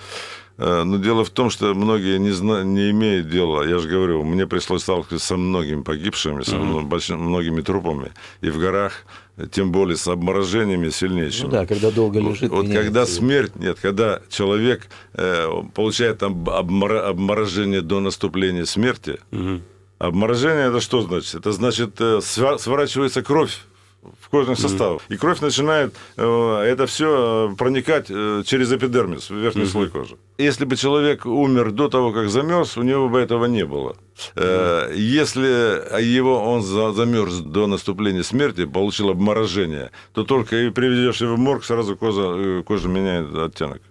[0.57, 3.63] Э, но дело в том, что многие не, зна- не имеют дела.
[3.63, 6.83] Я же говорю, мне пришлось сталкиваться со многими погибшими, со mm-hmm.
[6.83, 8.11] большим, многими трупами.
[8.41, 9.05] И в горах,
[9.51, 11.45] тем более с обморожениями сильнейшими.
[11.45, 12.49] Ну да, когда долго лежит.
[12.49, 19.19] Вот, вот когда смерть, нет, когда человек э, получает там обмор- обморожение до наступления смерти,
[19.31, 19.61] mm-hmm.
[19.99, 21.35] обморожение это что значит?
[21.35, 23.59] Это значит, э, сворачивается кровь
[24.01, 25.01] в кожный состав.
[25.01, 25.15] Mm-hmm.
[25.15, 29.67] И кровь начинает э, это все э, проникать э, через эпидермис, верхний mm-hmm.
[29.67, 30.17] слой кожи.
[30.37, 33.95] Если бы человек умер до того, как замерз, у него бы этого не было.
[34.35, 34.95] Mm-hmm.
[34.95, 41.39] Если его он замерз до наступления смерти, получил обморожение, то только и приведешь его в
[41.39, 43.81] морг, сразу кожа, кожа меняет оттенок.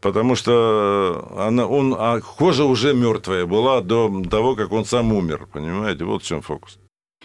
[0.00, 5.46] Потому что она, он, а кожа уже мертвая была до того, как он сам умер.
[5.52, 6.78] Понимаете, вот в чем фокус.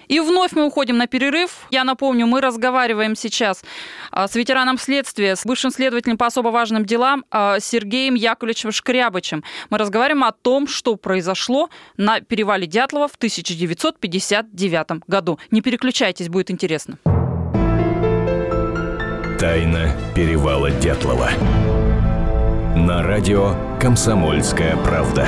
[0.08, 1.68] И вновь мы уходим на перерыв.
[1.72, 3.64] Я напомню, мы разговариваем сейчас
[4.12, 9.44] а, с ветераном следствия, с бывшим следователем по особо важным делам а, Сергеем Яковлевичем Шкрябычем.
[9.70, 15.40] Мы разговариваем о том, что произошло на перевале Дятлова в 1959 году.
[15.52, 16.98] Не переключайтесь, будет интересно.
[19.40, 21.30] Тайна перевала Дятлова.
[22.76, 25.28] На радио «Комсомольская правда».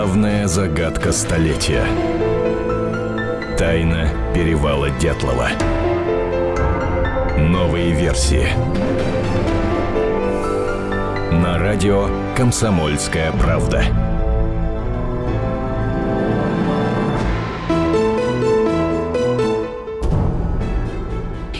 [0.00, 1.84] Главная загадка столетия.
[3.58, 5.50] Тайна перевала Дятлова.
[7.36, 8.48] Новые версии.
[11.30, 14.09] На радио «Комсомольская правда».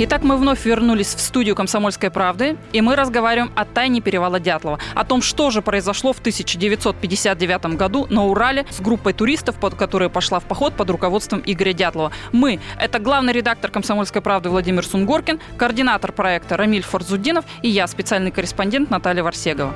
[0.02, 4.78] Итак, мы вновь вернулись в студию «Комсомольской правды», и мы разговариваем о тайне перевала Дятлова,
[4.94, 10.08] о том, что же произошло в 1959 году на Урале с группой туристов, под которая
[10.08, 12.12] пошла в поход под руководством Игоря Дятлова.
[12.32, 18.30] Мы– это главный редактор «Комсомольской правды» Владимир Сунгоркин, координатор проекта Рамиль Форзуддинов и я, специальный
[18.30, 19.74] корреспондент Наталья Варсегова.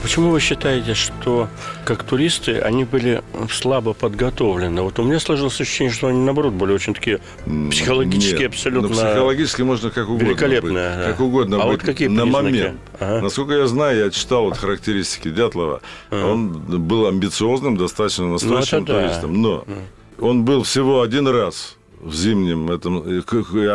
[0.00, 1.48] Почему вы считаете, что
[1.84, 4.82] как туристы они были слабо подготовлены?
[4.82, 7.20] Вот у меня сложилось ощущение, что они, наоборот, были очень такие
[7.70, 8.88] психологически Нет, абсолютно...
[8.88, 10.94] Ну, психологически можно как угодно Великолепно.
[10.96, 12.44] Быть, как угодно а быть вот какие на признаки?
[12.44, 12.80] момент.
[13.00, 13.22] Ага.
[13.22, 15.80] Насколько я знаю, я читал вот характеристики Дятлова.
[16.10, 16.26] Ага.
[16.26, 19.34] Он был амбициозным, достаточно ну, настойчивым ну, туристом.
[19.34, 19.38] Да.
[19.38, 19.64] Но
[20.20, 23.02] он был всего один раз в зимнем этом.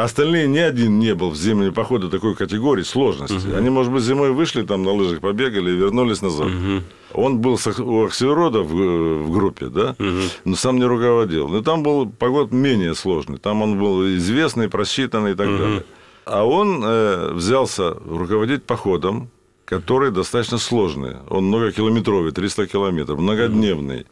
[0.02, 3.48] Остальные ни один не был в зимние походы такой категории сложности.
[3.48, 3.58] Угу.
[3.58, 6.48] Они, может быть, зимой вышли там на лыжах, побегали и вернулись назад.
[6.48, 6.84] Угу.
[7.14, 10.22] Он был у Аксельрода в, в группе, да, угу.
[10.46, 11.48] но сам не руководил.
[11.48, 13.38] Но там был поход менее сложный.
[13.38, 15.58] Там он был известный, просчитанный и так угу.
[15.58, 15.84] далее.
[16.26, 19.30] А он э, взялся руководить походом,
[19.66, 21.18] который достаточно сложный.
[21.30, 24.06] Он многокилометровый, 300 километров, многодневный.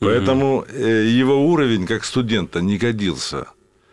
[0.00, 3.46] Поэтому э, его уровень как студента не годился.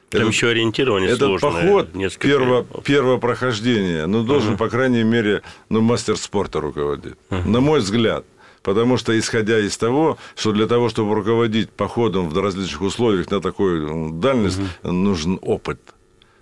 [0.10, 1.89] Там этот, еще ориентирование Этот сложное, поход,
[2.20, 4.58] перво, первое прохождение, ну, должен, uh-huh.
[4.58, 7.16] по крайней мере, ну, мастер спорта руководить.
[7.30, 7.48] Uh-huh.
[7.48, 8.24] На мой взгляд.
[8.62, 13.42] Потому что, исходя из того, что для того, чтобы руководить походом в различных условиях на
[13.42, 14.92] такую дальность, uh-huh.
[14.92, 15.80] нужен опыт,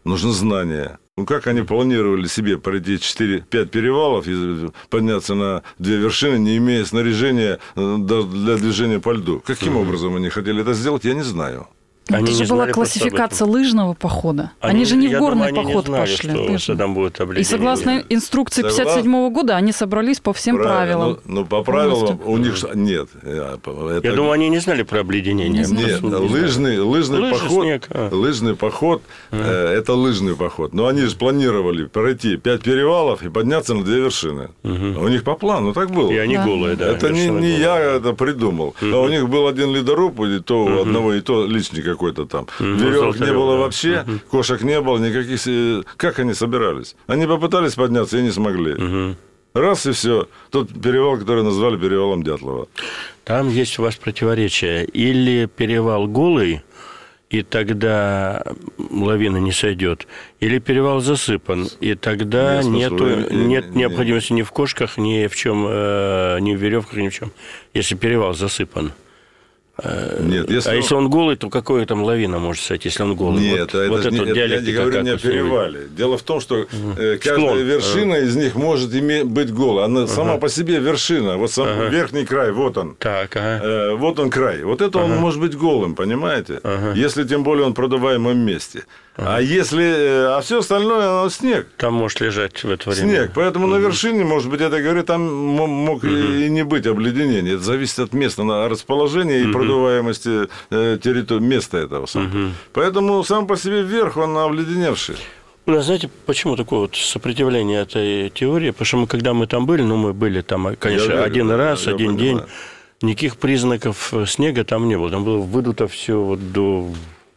[0.03, 0.97] нужно знание.
[1.21, 6.83] Ну, как они планировали себе пройти 4-5 перевалов и подняться на две вершины, не имея
[6.83, 9.39] снаряжения э, для движения по льду?
[9.45, 11.67] Каким образом они хотели это сделать, я не знаю.
[12.13, 14.51] Они это же была классификация лыжного похода.
[14.59, 16.57] Они, они же не в горный думаю, поход знали, пошли.
[16.57, 20.75] Что там будет и согласно инструкции 57 года, они собрались по всем Правильно.
[20.75, 21.19] правилам.
[21.25, 23.09] Ну, ну по правилам у них нет.
[23.21, 24.01] Это...
[24.03, 25.65] Я думаю, они не знали про обледенение.
[25.65, 28.09] Не нет, лыжный, лыжный Лыжи, поход, снег, а.
[28.11, 29.71] лыжный поход, а.
[29.73, 30.73] э, это лыжный поход.
[30.73, 34.49] Но они же планировали пройти 5 перевалов и подняться на две вершины.
[34.63, 35.03] Угу.
[35.03, 36.11] У них по плану так было.
[36.11, 36.45] И они да.
[36.45, 36.87] голые, да.
[36.87, 38.75] Это не, не я это придумал.
[38.81, 38.93] Угу.
[38.93, 40.81] А у них был один ледоруб, и то угу.
[40.81, 42.47] одного, и то личный какой-то там.
[42.59, 42.77] Mm-hmm.
[42.77, 44.19] Веревок не было вообще, mm-hmm.
[44.29, 45.85] кошек не было, никаких...
[45.97, 46.95] Как они собирались?
[47.07, 48.73] Они попытались подняться и не смогли.
[48.73, 49.15] Mm-hmm.
[49.53, 50.27] Раз и все.
[50.49, 52.67] Тот перевал, который назвали перевалом Дятлова.
[53.23, 54.85] Там есть у вас противоречие.
[54.85, 56.61] Или перевал голый,
[57.29, 58.43] и тогда
[58.77, 60.07] лавина не сойдет.
[60.39, 65.35] Или перевал засыпан, и тогда нет нету, нет не, необходимости ни в кошках, ни в
[65.35, 67.31] чем, э, ни в веревках, ни в чем.
[67.73, 68.91] Если перевал засыпан.
[70.19, 73.15] Нет, если а он- если он голый, то какое там лавина может стать, если он
[73.15, 73.41] голый?
[73.41, 75.87] Нет, вот, это, вот эта не, это я не говорю не о перевале.
[75.97, 76.65] Дело в том, что
[76.97, 77.59] э, каждая Склон.
[77.59, 79.85] вершина из них может иметь, быть голой.
[79.85, 81.37] Она сама по себе вершина.
[81.37, 82.95] Вот сам верхний край, вот он.
[82.99, 83.59] Так, ага.
[83.63, 84.63] Э, вот он край.
[84.63, 86.61] Вот это он может быть голым, понимаете?
[86.95, 88.83] Если тем более он в продуваемом месте.
[89.23, 89.83] А если...
[89.85, 91.67] э, А все остальное, оно снег.
[91.77, 93.09] Там может лежать в это время.
[93.09, 93.31] Снег.
[93.35, 97.53] Поэтому на вершине, может быть, это говорит, там мо- мог и не быть обледенения.
[97.53, 102.51] Это зависит от места, на расположения и продуваемости э, территории, места этого самого.
[102.73, 105.15] Поэтому сам по себе вверх он обледеневший.
[105.67, 108.71] Ну, знаете, почему такое вот сопротивление этой теории?
[108.71, 111.85] Потому что мы, когда мы там были, ну, мы были там, конечно, верю, один раз,
[111.85, 112.17] я один понимаю.
[112.99, 115.11] день, никаких признаков э, снега там не было.
[115.11, 116.87] Там было выдуто все вот до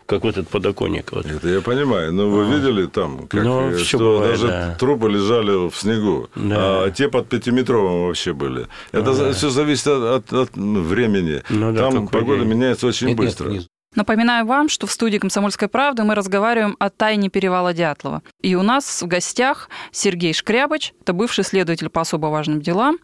[0.07, 1.13] как вот этот подоконник.
[1.13, 1.27] Вот.
[1.27, 2.13] Это я понимаю.
[2.13, 4.77] Но вы видели там, как, Ну, э, что бывает, даже да.
[4.79, 6.85] трупы лежали в снегу, Да.
[6.85, 8.67] а те под пятиметровым вообще были.
[8.93, 11.43] Это все зависит от, от- от времени.
[11.49, 12.49] Ну да, там погода день.
[12.49, 13.49] меняется очень Нет, нет, быстро.
[13.49, 13.69] внизу.
[13.95, 18.23] Напоминаю вам, что в студии «Комсомольской правды» мы разговариваем о тайне перевала Дятлова.
[18.41, 22.99] И у нас в гостях Сергей Шкрябыч, это бывший следователь по особо важным делам.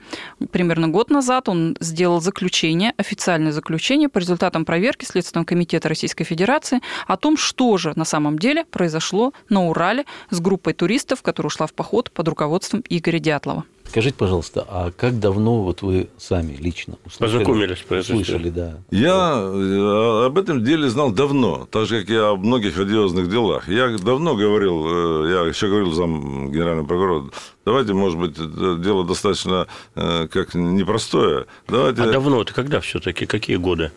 [0.50, 6.80] Примерно год назад он сделал заключение, официальное заключение по результатам проверки Следственного комитета Российской Федерации
[7.06, 11.66] о том, что же на самом деле произошло на Урале с группой туристов, которая ушла
[11.68, 13.64] в поход под руководством Игоря Дятлова.
[13.90, 17.42] Скажите, пожалуйста, а как давно вот вы сами лично услышали?
[17.44, 17.84] Познакомились?
[17.90, 18.78] Услышали, да.
[18.92, 23.68] Я э, об этом деле знал давно, так же, как и о многих одиозных делах.
[23.68, 27.30] Я давно говорил, э, я еще говорил зам генерального прокурора,
[27.64, 31.46] давайте, может быть, это дело достаточно э, как непростое.
[31.66, 32.02] Давайте...
[32.02, 33.26] А давно это когда все-таки?
[33.26, 33.90] Какие годы?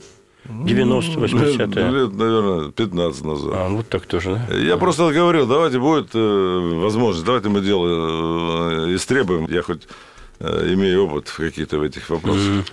[0.45, 3.51] 90 80 лет, наверное, 15 назад.
[3.53, 4.55] А, вот так тоже, да?
[4.57, 9.47] Я просто говорил, давайте будет э, возможность, давайте мы дело э, истребуем.
[9.49, 9.87] Я хоть
[10.39, 12.65] э, имею опыт в каких-то в этих вопросах.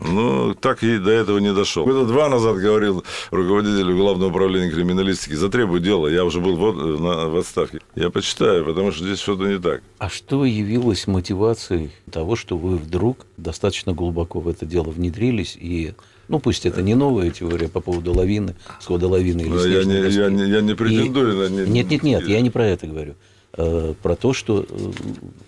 [0.00, 1.84] Ну, так и до этого не дошел.
[1.84, 7.28] Года два назад говорил руководителю Главного управления криминалистики, затребуй дело, я уже был в, на-
[7.28, 7.78] в отставке.
[7.94, 9.82] Я почитаю, потому что здесь что-то не так.
[9.98, 15.94] А что явилось мотивацией того, что вы вдруг достаточно глубоко в это дело внедрились и
[16.28, 19.96] ну, пусть это не новая теория по поводу лавины, схода лавины или Но я, снежной
[19.96, 20.18] не, доски.
[20.20, 21.48] я, не, я не претендую на...
[21.48, 23.14] не- Нет, нет, нет, я не про это говорю.
[23.56, 24.90] Э, Про то, что э,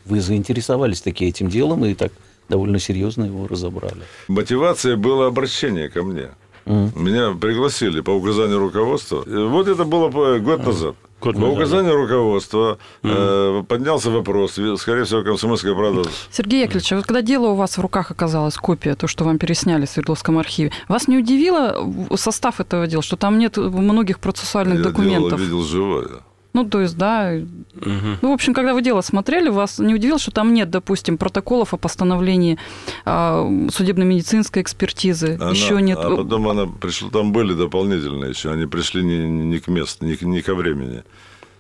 [0.05, 2.13] вы заинтересовались таки этим делом и так
[2.49, 4.03] довольно серьезно его разобрали.
[4.29, 6.29] Мотивация была обращение ко мне.
[6.67, 6.93] Мгм.
[6.97, 9.25] Меня пригласили по указанию руководства.
[9.27, 10.95] Э, Вот это было год назад.
[11.21, 16.03] Год по назад, указанию руководства э, поднялся вопрос, скорее всего, комсомольская правда.
[16.31, 19.39] Сергей Яковлевич, а вот когда дело у вас в руках оказалось, копия, то, что вам
[19.39, 24.79] пересняли в Свердловском архиве, вас не удивило состав этого дела, что там нет многих процессуальных
[24.79, 25.39] Я документов?
[25.39, 26.09] делал, видел живое.
[26.57, 27.33] Ну, то есть, да.
[27.75, 28.17] Мгм.
[28.23, 31.75] Ну, в общем, когда вы дело смотрели, вас не удивило, что там нет, допустим, протоколов
[31.75, 32.59] о постановлении
[33.05, 35.37] а, судебно-медицинской экспертизы?
[35.41, 35.99] Она- Еще нет.
[36.01, 40.17] А потом она пришла, там были дополнительные еще, они пришли не, не к месту, не,
[40.17, 41.03] к- не ко времени.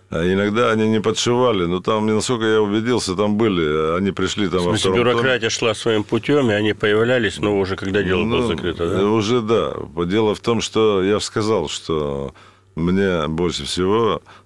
[0.08, 4.60] А иногда они не подшивали, но там, насколько я убедился, там были, они пришли там
[4.60, 5.12] В во смысле, втором томе.
[5.14, 8.88] бюрократия шла своим путем, и они появлялись, но уже когда дело было Ну, закрыто, э,
[9.00, 9.04] да?
[9.10, 9.74] Уже да.
[10.06, 12.32] Дело в том, что я же сказал, что
[12.76, 14.20] мне больше всего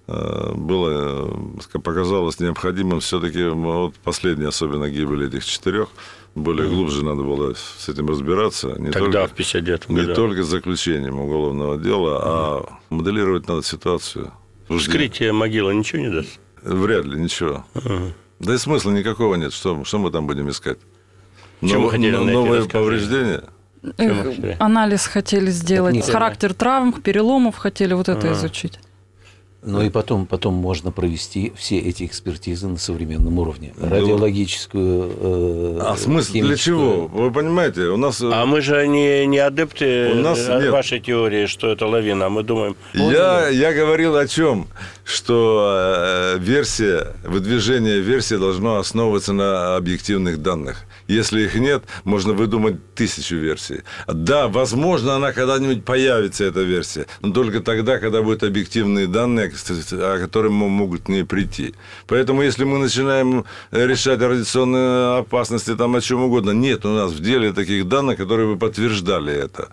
[0.55, 1.29] было,
[1.73, 5.89] э, показалось необходимым все-таки, вот последняя особенно гибель этих четырех,
[6.35, 8.75] более глубже надо было с этим разбираться.
[8.79, 10.13] Не Тогда, только, в 59 не году.
[10.15, 14.31] только с заключением уголовного дела, а моделировать надо ситуацию.
[14.69, 16.39] Вскрытие могилы ничего не даст?
[16.63, 17.65] Вряд ли, ничего.
[18.39, 19.51] Да и смысла никакого нет.
[19.53, 20.77] Что, что мы там будем искать?
[21.61, 22.83] Чем Нов- хотели найти, новые расскажи.
[22.85, 23.43] повреждения?
[24.59, 28.33] Анализ хотели сделать, характер травм, переломов хотели вот это Ага.
[28.33, 28.79] изучить.
[29.63, 33.73] Ну и потом, потом можно провести все эти экспертизы на современном уровне.
[33.77, 33.89] Да.
[33.89, 37.05] Радиологическую, э, А смысл для чего?
[37.07, 38.21] Вы понимаете, у нас...
[38.21, 40.71] э, А мы же не, не адепты У нас э, нет.
[40.71, 42.25] вашей теории, что это лавина.
[42.25, 44.67] А мы думаем, Я, я говорил о чем?
[45.13, 50.83] Что э, версия, выдвижение версии должно основываться на объективных данных.
[51.05, 53.81] Если их нет, можно выдумать тысячу версий.
[54.07, 59.51] Да, возможно, она когда-нибудь появится, эта версия, но только тогда, когда будут объективные данные,
[59.91, 61.75] о которых могут к ней прийти.
[62.07, 66.89] Поэтому, если мы начинаем э, решать о радиационной опасности, там о чем угодно, нет у
[66.89, 69.71] нас в деле таких данных, которые бы подтверждали это.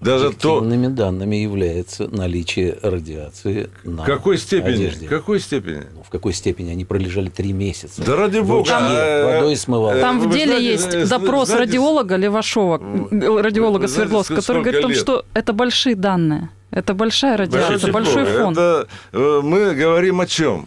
[0.00, 4.74] Даже то, данными является наличие радиации на в какой степени?
[4.74, 5.06] одежде.
[5.06, 5.84] В какой степени?
[5.94, 8.02] Ну, в какой степени они пролежали три месяца.
[8.04, 8.68] Да ради бога.
[8.68, 10.00] Там э, водой смывало.
[10.00, 14.62] Там вы в деле знаете, есть э, допрос знаете, радиолога Левашова, м, радиолога Свердловска, который
[14.62, 15.00] говорит о том, лет?
[15.00, 16.50] что это большие данные.
[16.70, 18.52] Это большая радиация, Большой большой фон.
[18.52, 20.66] Это э, мы говорим о чем?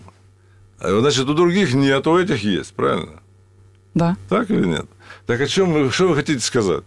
[0.82, 3.22] Э, Значит, у других нет, у этих есть, правильно?
[3.94, 4.18] Да.
[4.28, 4.86] Так или нет?
[5.26, 6.84] Так о чем вы, что вы хотите сказать?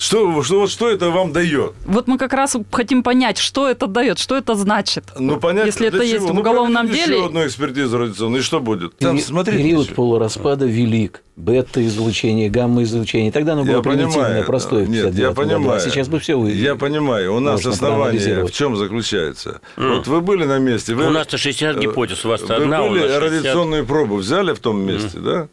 [0.00, 1.74] Что, что, вот что это вам дает?
[1.84, 5.04] Вот мы как раз хотим понять, что это дает, что это значит.
[5.18, 6.28] Ну, понять, Если это для есть чего?
[6.28, 8.96] в Ну, уголовном проведите деле- еще одну экспертизу радиационную, и что будет?
[8.96, 9.94] Там, Пери- смотрите период еще.
[9.94, 11.22] полураспада велик.
[11.36, 13.30] Бета-излучение, гамма-излучение.
[13.30, 14.44] Тогда оно было Я примитивное, понимаю.
[14.46, 14.86] простое.
[14.86, 15.50] Нет, я 59 году.
[15.50, 15.80] А понимаю.
[15.82, 16.50] сейчас бы все вы...
[16.52, 17.34] Я понимаю.
[17.36, 19.60] У нас можно основание в чем заключается?
[19.76, 20.94] Вот вы были на месте.
[20.94, 23.22] Вы, У нас-то 60 гипотез, у вас вы одна, у были, нас 60.
[23.22, 25.48] радиационную пробу взяли в том месте, да?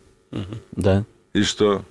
[0.71, 1.03] Да.
[1.33, 1.81] И что?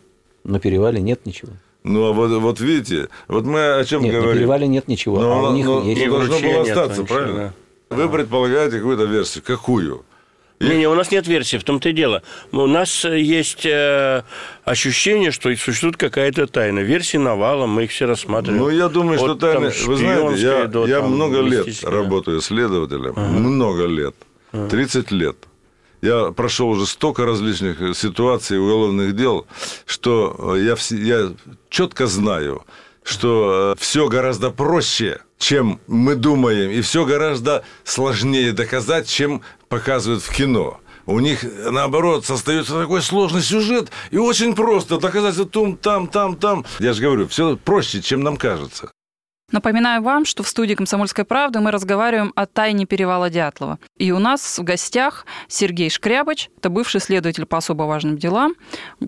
[0.43, 1.53] На перевале нет ничего.
[1.87, 4.41] Ну, а вот, вот видите, вот мы о чем Нет, на говорим.
[4.41, 5.21] перевале нет ничего.
[5.21, 6.01] Но, а у них но- есть.
[6.01, 7.55] И но должно вручения было нет, остаться, ничего, правильно?
[7.91, 9.45] Вы предполагаете какую-то версию.
[9.47, 10.05] Какую?
[10.59, 12.25] Не, не, у нас нет версии, в том-то и дело.
[12.51, 14.25] У нас э, есть э,
[14.65, 16.81] ощущение, что существует какая-то тайна.
[16.81, 18.63] Версии навалом, мы их все рассматриваем.
[18.63, 19.73] Ну, я думаю, что там, тайны...
[19.85, 23.15] Вы знаете, я, до, я там, много лет работаю следователем.
[23.15, 24.17] Много лет.
[24.51, 25.37] 30 лет.
[26.03, 29.47] Я прошел уже столько различных э, ситуаций, уголовных дел,
[29.87, 31.33] что э, я, я
[31.69, 32.65] четко знаю,
[33.03, 40.33] что все гораздо проще, чем мы думаем, и все гораздо сложнее доказать, чем показывают в
[40.33, 40.81] кино.
[41.07, 46.65] У них, наоборот, создается такой сложный сюжет, и очень просто доказать там, там, там, там.
[46.81, 48.91] Я же говорю, все проще, чем нам кажется.
[49.53, 53.79] Напоминаю вам, что в студии «Комсомольской правды» мы разговариваем о тайне перевала Дятлова.
[53.97, 58.55] И у нас в гостях Сергей Шкрябыч, это бывший следователь по особо важным делам.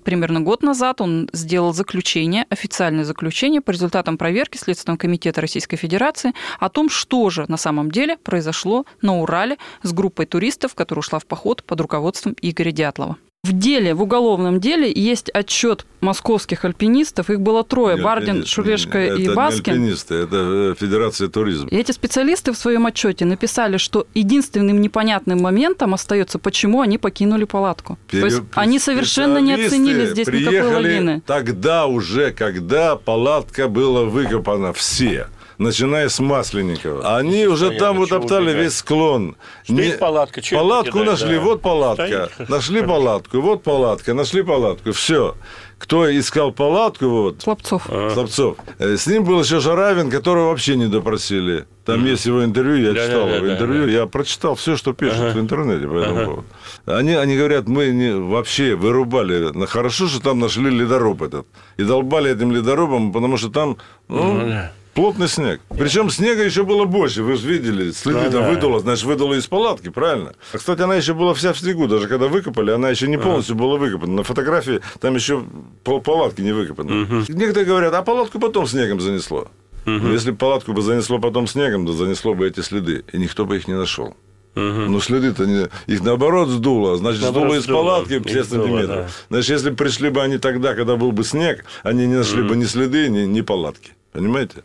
[0.05, 6.33] Примерно год назад он сделал заключение, официальное заключение по результатам проверки Следственного комитета Российской Федерации
[6.61, 11.18] о том, что же на самом деле произошло на Урале с группой туристов, которая ушла
[11.18, 13.16] в поход под руководством Игоря Дятлова.
[13.44, 17.31] В деле, в уголовном деле есть отчет московских альпинистов.
[17.31, 17.96] Их было трое.
[17.96, 19.72] Не Бардин, альпинисты, Шулешко это и Баскин.
[19.74, 21.68] альпинисты, это э, Федерация туризма.
[21.68, 27.44] И эти специалисты в своем отчете написали, что единственным непонятным моментом остается, почему они покинули
[27.44, 27.96] палатку.
[28.11, 31.22] То есть Пере- они совершенно не оценили здесь никакой лавины.
[31.24, 35.29] Тогда уже, когда палатка была выкопана все.
[35.59, 37.16] Начиная с Масленникова.
[37.16, 39.37] Они уже Понятно, там вот весь склон.
[39.64, 41.40] Стоит палатка, чего Палатку нашли, да.
[41.40, 42.31] вот палатка.
[42.33, 42.49] Стоит.
[42.49, 44.92] Нашли палатку, вот палатка, нашли палатку.
[44.92, 45.35] Все.
[45.79, 47.85] Кто искал палатку, вот, Слабцов.
[47.88, 48.11] А.
[48.12, 48.57] Слабцов.
[48.79, 51.66] Э, С ним был еще Жаравин, которого вообще не допросили.
[51.85, 53.90] Там есть его интервью, я Да, читал да, его да, интервью, да.
[53.92, 56.44] я прочитал все, что пишут в интернете по этому поводу.
[56.87, 59.51] Они, они говорят, мы не, вообще вырубали.
[59.55, 61.47] Ну, Хорошо, что там нашли ледоруб этот.
[61.79, 64.53] И долбали этим ледорубом, потому что там ну,
[64.98, 65.61] плотный снег.
[65.70, 67.22] Причем снега еще было больше.
[67.22, 68.50] Вы же видели, следы Да, там да.
[68.50, 70.34] выдуло, значит, выдуло из палатки, правильно?
[70.52, 71.87] А, кстати, она еще была вся в снегу.
[71.87, 74.12] Даже когда выкопали, она еще не полностью была выкопана.
[74.12, 75.44] На фотографии там еще
[75.84, 77.24] пол палатки не выкопаны.
[77.28, 79.48] Некоторые говорят, а палатку потом снегом занесло.
[79.87, 83.56] Но если палатку бы занесло потом снегом, то занесло бы эти следы, и никто бы
[83.56, 84.14] их не нашел.
[84.54, 85.68] Но следы-то не...
[85.87, 87.82] их наоборот сдуло, значит, Наоборот, сдуло из сдуло.
[87.82, 88.96] палатки Их 5 сдуло, сантиметров.
[88.96, 89.08] да.
[89.30, 92.64] Значит, если пришли бы они тогда, когда был бы снег, они не нашли бы ни
[92.64, 93.92] следы, ни, ни палатки.
[94.12, 94.64] Понимаете?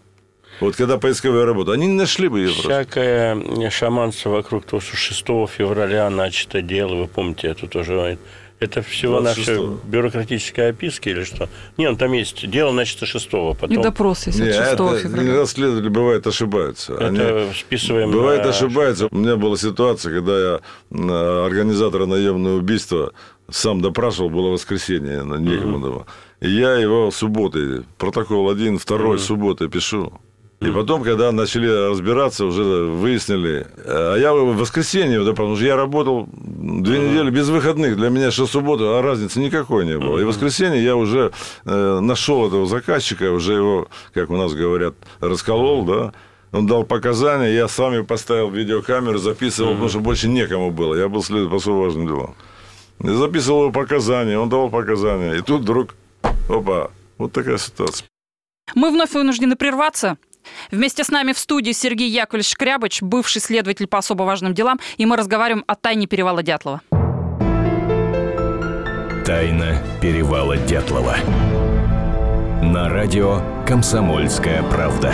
[0.59, 2.69] Вот когда поисковая работа, они не нашли бы ее просто.
[2.69, 8.17] Всякое шаманство вокруг того, что 6 февраля начато дело, вы помните, это тоже...
[8.59, 9.79] Это всего на 26-го.
[9.83, 11.49] бюрократическая описка или что?
[11.75, 14.97] Не, ну там есть дело начато 6 И потом допрос, если Не, от 6 это
[14.99, 15.23] февраля.
[15.27, 16.97] иногда следователи бывает ошибаются.
[16.97, 19.07] Они- это списываем Бывает на- ошибаются.
[19.11, 20.59] У меня была ситуация, когда я
[20.91, 23.11] м, организатора наемного убийства
[23.51, 26.05] сам допрашивал, было воскресенье, на некому было.
[26.39, 30.13] И я его субботой, протокол один, второй субботы пишу.
[30.65, 33.67] И потом, когда начали разбираться, уже выяснили.
[33.85, 37.97] А я в воскресенье, да, потому что я работал две недели без выходных.
[37.97, 40.19] Для меня что суббота, а разницы никакой не было.
[40.19, 41.31] И в воскресенье я уже
[41.65, 46.13] э, нашел этого заказчика, уже его, как у нас говорят, расколол, да.
[46.51, 50.93] Он дал показания, я сам его поставил видеокамеру, записывал, потому что больше некому было.
[50.93, 52.35] Я был следователь по важным делам.
[52.99, 55.33] Я записывал его показания, он давал показания.
[55.33, 55.95] И тут вдруг,
[56.47, 58.07] опа, вот такая ситуация.
[58.75, 60.17] Мы вновь вынуждены прерваться.
[60.71, 65.05] Вместе с нами в студии Сергей Яковлевич Шкрябыч, бывший следователь по особо важным делам, и
[65.05, 66.81] мы разговариваем о тайне перевала Дятлова.
[69.25, 71.15] Тайна перевала Дятлова.
[72.61, 75.13] На радио «Комсомольская правда».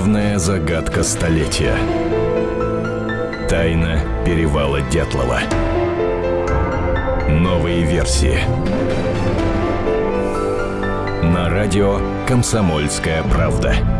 [0.00, 1.76] Главная загадка столетия.
[3.50, 5.40] Тайна перевала Дятлова.
[7.28, 8.38] Новые версии.
[11.22, 13.99] На радио «Комсомольская правда».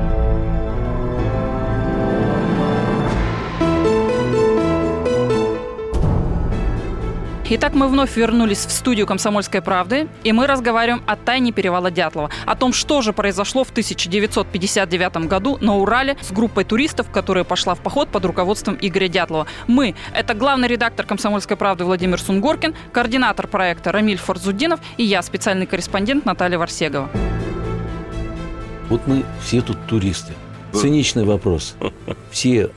[7.52, 12.30] Итак, мы вновь вернулись в студию «Комсомольской правды», и мы разговариваем о тайне перевала Дятлова,
[12.46, 17.74] о том, что же произошло в 1959 году на Урале с группой туристов, которая пошла
[17.74, 19.48] в поход под руководством Игоря Дятлова.
[19.66, 25.66] Мы– это главный редактор «Комсомольской правды» Владимир Сунгоркин, координатор проекта Рамиль Форзудинов и я, специальный
[25.66, 27.10] корреспондент Наталья Варсегова.
[28.88, 30.34] Вот мы все тут туристы.
[30.72, 31.74] Циничный вопрос.
[32.30, 32.70] Все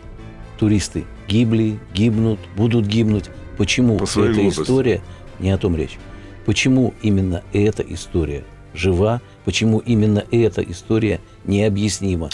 [0.57, 3.30] туристы гибли, гибнут, будут гибнуть.
[3.64, 4.61] Почему По эта своей глупости.
[4.61, 5.01] история,
[5.39, 5.97] не о том речь,
[6.45, 8.43] почему именно эта история
[8.74, 12.30] жива, почему именно эта история необъяснима?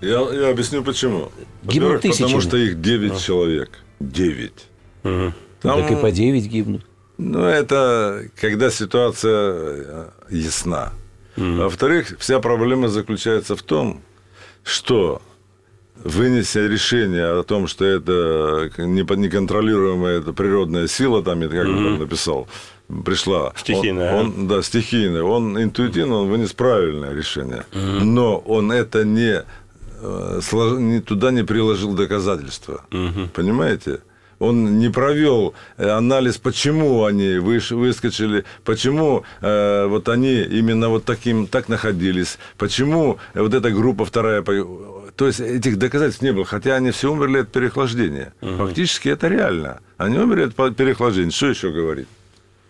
[0.00, 1.32] Я, я объясню почему.
[1.64, 3.72] Гибнут Во-первых, потому что их 9 человек.
[4.00, 4.52] 9.
[5.02, 6.86] Там, Так и по 9 гибнут.
[7.18, 10.94] Ну, это когда ситуация э, ясна.
[11.36, 14.00] Во-вторых, вся проблема заключается в том,
[14.64, 15.20] что
[16.04, 21.76] вынеся решение о том, что это непо- неконтролируемая это природная сила, там, это как он
[21.84, 22.48] там написал,
[23.04, 23.52] пришла.
[23.56, 25.22] Стихийная, Он, он- да, стихийная.
[25.22, 27.64] Он интуитивно он вынес правильное решение.
[28.04, 29.42] Но он это не,
[30.02, 30.40] э,
[30.78, 32.84] не- туда не приложил доказательства.
[33.34, 33.98] Понимаете?
[34.42, 41.04] Он не провел э, анализ, почему они выш- выскочили, почему э, вот они именно вот
[41.04, 44.42] таким так находились, почему вот эта группа вторая.
[45.16, 48.32] То есть этих доказательств не было, хотя они все умерли от переохлаждения.
[48.40, 49.80] Фактически это реально.
[49.96, 51.30] Они умерли от переохлаждения.
[51.30, 52.08] Что еще говорить?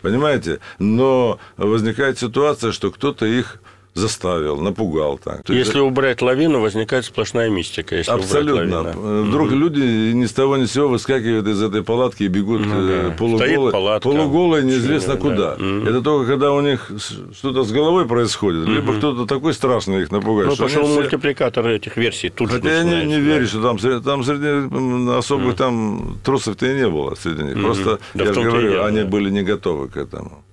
[0.02, 0.60] Понимаете?
[0.78, 3.60] Но возникает ситуация, что кто-то их
[3.94, 5.42] заставил, напугал так.
[5.42, 7.96] То есть Если убрать лавину, возникает сплошная мистика.
[7.96, 8.92] Если Абсолютно.
[8.94, 12.64] Э, Вдруг люди ни с того ни с сего выскакивают из этой палатки и бегут
[12.64, 13.16] Ну э, да.
[13.16, 15.56] полуголые, палатка, полуголые неизвестно шумно, куда.
[15.56, 15.64] да.
[15.64, 15.88] Мгм.
[15.88, 16.90] Это только когда у них
[17.36, 20.50] что-то с головой происходит, либо кто-то такой страшный их напугает.
[20.50, 22.30] Ну, пошел все- мультипликатор этих версий.
[22.30, 23.20] Тут же Хотя я не, не да.
[23.20, 27.60] верю, что там, там среди особых там трусов-то и не было среди них.
[27.60, 29.06] Просто, Да я же говорю, дело, они да.
[29.06, 30.44] были не готовы к этому.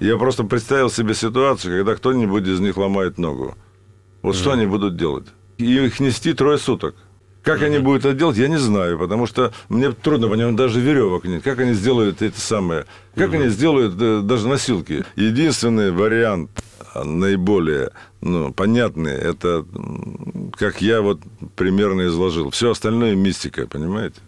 [0.00, 3.56] Я просто представил себе ситуацию, когда кто-нибудь из них ломает ногу.
[4.22, 5.26] Вот что они будут делать?
[5.58, 6.94] Их нести трое суток.
[7.42, 11.24] Как они будут это делать, я не знаю, потому что мне трудно понять, даже веревок
[11.24, 11.44] нет.
[11.44, 15.04] Как они сделают эти самые, как они сделают э, даже носилки.
[15.14, 16.50] Единственный вариант
[16.92, 19.64] а, наиболее ну, понятный, это
[20.58, 21.20] как я вот
[21.54, 22.50] примерно изложил.
[22.50, 24.20] Все остальное мистика, понимаете?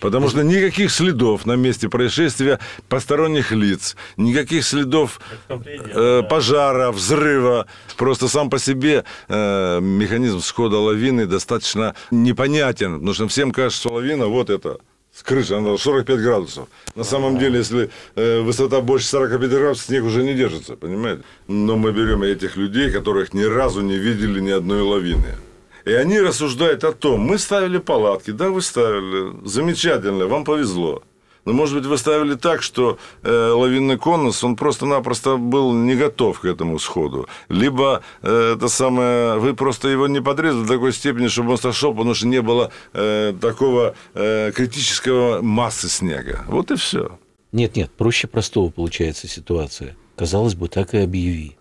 [0.00, 7.66] Потому что никаких следов на месте происшествия посторонних лиц, никаких следов э, пожара, взрыва.
[7.96, 12.94] Просто сам по себе э, механизм схода лавины достаточно непонятен.
[12.94, 14.78] Потому что всем кажется, что лавина вот это
[15.12, 16.68] с крыши, она 45 градусов.
[16.94, 21.22] На самом деле, если э, высота больше 45 градусов, снег уже не держится, понимаете?
[21.48, 25.36] Но мы берем этих людей, которых ни разу не видели ни одной лавины.
[25.84, 31.02] И они рассуждают о том, мы ставили палатки, да, вы ставили, замечательно, вам повезло.
[31.44, 36.40] Но, может быть, вы ставили так, что э, лавинный конус, он просто-напросто был не готов
[36.40, 37.28] к этому сходу.
[37.48, 41.92] Либо э, это самое, вы просто его не подрезали до такой степени, чтобы он сошел,
[41.92, 46.44] потому что не было э, такого э, критического массы снега.
[46.46, 47.18] Вот и все.
[47.52, 49.96] Нет, нет, проще простого получается ситуация.
[50.16, 51.56] Казалось бы, так и объяви.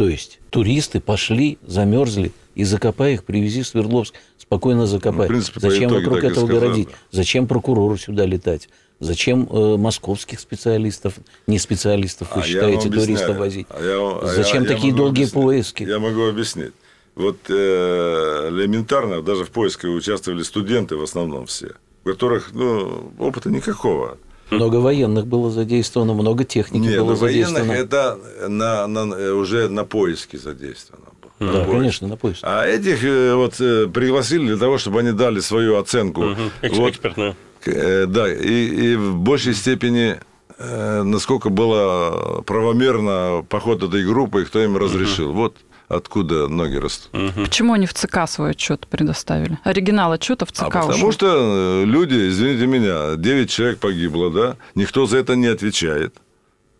[0.00, 5.26] То есть туристы пошли, замерзли, и закопай их, привези в Свердловск, спокойно закопай.
[5.28, 6.58] Ну, принципе, Зачем вокруг этого сказали.
[6.58, 6.88] городить?
[7.10, 8.70] Зачем прокурору сюда летать?
[8.98, 13.66] Зачем э, московских специалистов, не специалистов, вы А я считаете, туристов возить?
[13.68, 15.34] А я вам- а я- Зачем я такие могу долгие объяснить.
[15.34, 15.82] поиски?
[15.82, 16.72] Я могу объяснить.
[17.14, 21.72] Вот э, элементарно, даже в поиске участвовали студенты в основном все,
[22.06, 24.16] у которых ну, опыта никакого.
[24.50, 27.72] Много военных было задействовано, много техники Нет, было ну, военных задействовано.
[27.72, 31.06] это на, на- уже на поиске задействовано.
[31.22, 31.30] было.
[31.46, 31.72] На Да, поиске.
[31.78, 32.40] конечно, на поиск.
[32.42, 36.24] А этих э, вот э, пригласили для того, чтобы они дали свою оценку.
[36.62, 37.36] Экс- Вот, Экспертную.
[37.66, 40.18] Э, Да, и, и в большей степени,
[40.58, 45.32] насколько было правомерно поход этой группы, и кто им разрешил.
[45.32, 45.56] Вот
[45.90, 47.10] откуда ноги растут.
[47.34, 49.58] Почему они в ЦК свой отчет предоставили?
[49.64, 51.12] Оригинал отчета в ЦК А потому ушел.
[51.12, 56.14] что э, люди, извините меня, 9 человек погибло, да, никто за это не отвечает.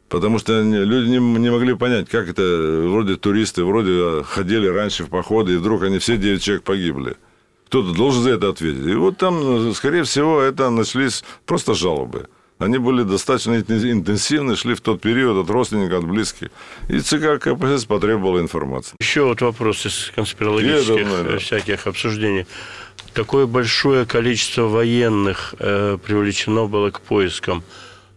[0.09, 2.43] Потому что люди не, не могли понять, как это,
[2.89, 7.17] вроде туристы, вроде э, ходили раньше в походы, и вдруг они все 9 человек погибли.
[7.67, 8.87] Кто-то должен за это ответить.
[8.87, 12.29] И вот там, э, скорее всего, это нашлись просто жалобы.
[12.61, 16.49] Они были достаточно интенс- интенсивны, шли в тот период от родственников, от близких.
[16.89, 18.95] И ЦК КПСС потребовала информации.
[19.01, 21.31] Еще вот вопрос из конспирологических думаю, да.
[21.37, 22.47] э, всяких обсуждений.
[23.15, 27.63] Такое большое количество военных э, привлечено было к поискам.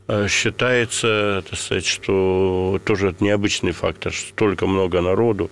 [0.10, 5.50] Э, считается, так сказать, что тоже это необычный фактор, что столько много народу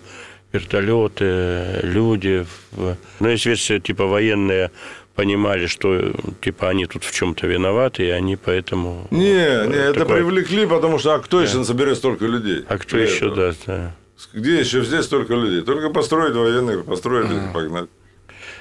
[0.51, 2.45] вертолеты, люди.
[2.75, 4.71] Ну, есть версия типа военные
[5.21, 9.07] понимали, что типа они тут в чем-то виноваты, и они поэтому...
[9.11, 11.43] Не, не, это привлекли, потому что а кто да.
[11.43, 12.65] еще соберет столько людей?
[12.67, 13.35] А кто еще, этого?
[13.35, 13.95] да, да.
[14.33, 15.61] Где еще здесь столько людей?
[15.61, 17.87] Только построить военных, построить и погнать.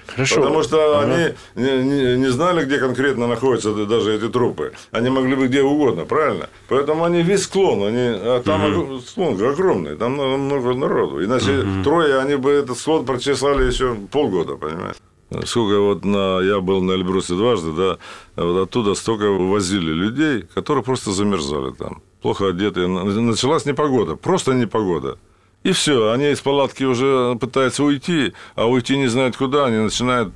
[0.06, 0.36] Хорошо.
[0.36, 1.14] Потому что ага.
[1.14, 4.72] они не, не, не знали, где конкретно находятся даже эти трупы.
[4.90, 6.50] Они могли быть где угодно, правильно?
[6.68, 9.00] Поэтому они весь склон, они, а там угу.
[9.00, 11.24] склон огромный, там много народу.
[11.24, 11.84] Иначе угу.
[11.84, 14.98] трое, они бы этот склон прочесали еще полгода, понимаете?
[15.45, 17.99] Сколько вот на, я был на Эльбрусе дважды, да,
[18.37, 22.89] вот оттуда столько возили людей, которые просто замерзали там, плохо одетые.
[22.89, 25.18] Началась непогода, просто непогода.
[25.62, 30.33] И все, они из палатки уже пытаются уйти, а уйти не знают куда, они начинают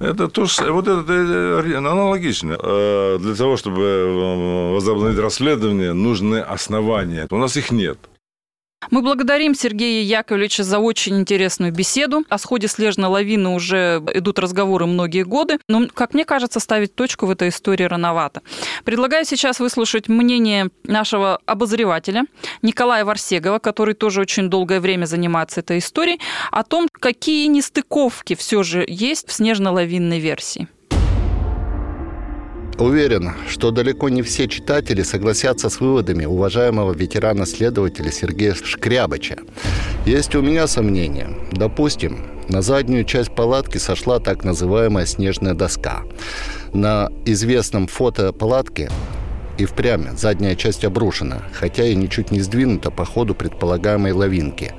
[0.00, 2.56] это тоже, вот это э, аналогично.
[2.60, 7.26] Э, для того, чтобы э, возобновить расследование, нужны основания.
[7.30, 7.98] У нас их нет.
[8.90, 12.24] Мы благодарим Сергея Яковлевича за очень интересную беседу.
[12.28, 17.26] О сходе снежной лавины уже идут разговоры многие годы, но, как мне кажется, ставить точку
[17.26, 18.42] в этой истории рановато.
[18.84, 22.24] Предлагаю сейчас выслушать мнение нашего обозревателя
[22.62, 26.20] Николая Варсегова, который тоже очень долгое время занимается этой историей,
[26.50, 30.68] о том, какие нестыковки все же есть в снежно-лавинной версии.
[32.78, 39.38] Уверен, что далеко не все читатели согласятся с выводами уважаемого ветерана-следователя Сергея Шкрябыча.
[40.06, 41.28] Есть у меня сомнения.
[41.52, 46.02] Допустим, на заднюю часть палатки сошла так называемая снежная доска.
[46.72, 48.90] На известном фото палатки
[49.56, 54.72] и впрямь задняя часть обрушена, хотя и ничуть не сдвинута по ходу предполагаемой лавинки.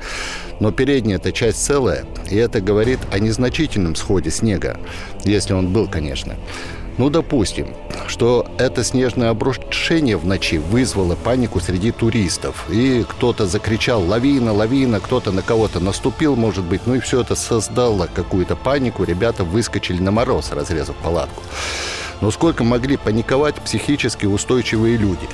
[0.60, 4.78] Но передняя эта часть целая, и это говорит о незначительном сходе снега,
[5.24, 6.36] если он был, конечно.
[6.98, 7.68] Ну, допустим,
[8.08, 12.66] что это снежное обрушение в ночи вызвало панику среди туристов.
[12.70, 14.54] И кто-то закричал «Лавина!
[14.54, 16.82] Лавина!», кто-то на кого-то наступил, может быть.
[16.86, 19.04] Ну и все это создало какую-то панику.
[19.04, 21.44] Ребята выскочили на мороз, разрезав палатку.
[22.22, 25.28] Но сколько могли паниковать психически устойчивые люди?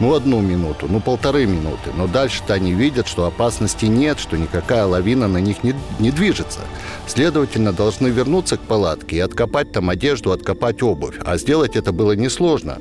[0.00, 1.90] Ну, одну минуту, ну, полторы минуты.
[1.96, 6.60] Но дальше-то они видят, что опасности нет, что никакая лавина на них не, не движется.
[7.06, 11.16] Следовательно, должны вернуться к палатке и откопать там одежду, откопать обувь.
[11.24, 12.78] А сделать это было несложно,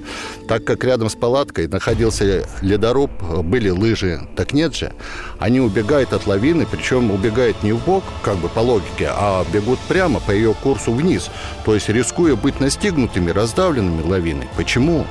[0.47, 3.12] так как рядом с палаткой находился ледоруб,
[3.43, 4.28] были лыжи.
[4.36, 4.91] Так нет же.
[5.38, 9.80] Они убегают от лавины, причем убегают не в бок, как бы по логике, а бегут
[9.88, 11.30] прямо по ее курсу вниз.
[11.66, 14.48] То есть рискуя быть настигнутыми, раздавленными лавиной.
[14.56, 15.06] Почему?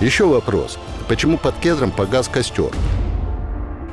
[0.00, 0.78] Еще вопрос.
[1.08, 2.70] Почему под кедром погас костер?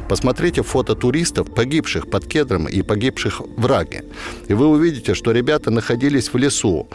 [0.07, 4.05] Посмотрите фото туристов, погибших под кедром и погибших в Раге.
[4.47, 6.87] И вы увидите, что ребята находились в лесу.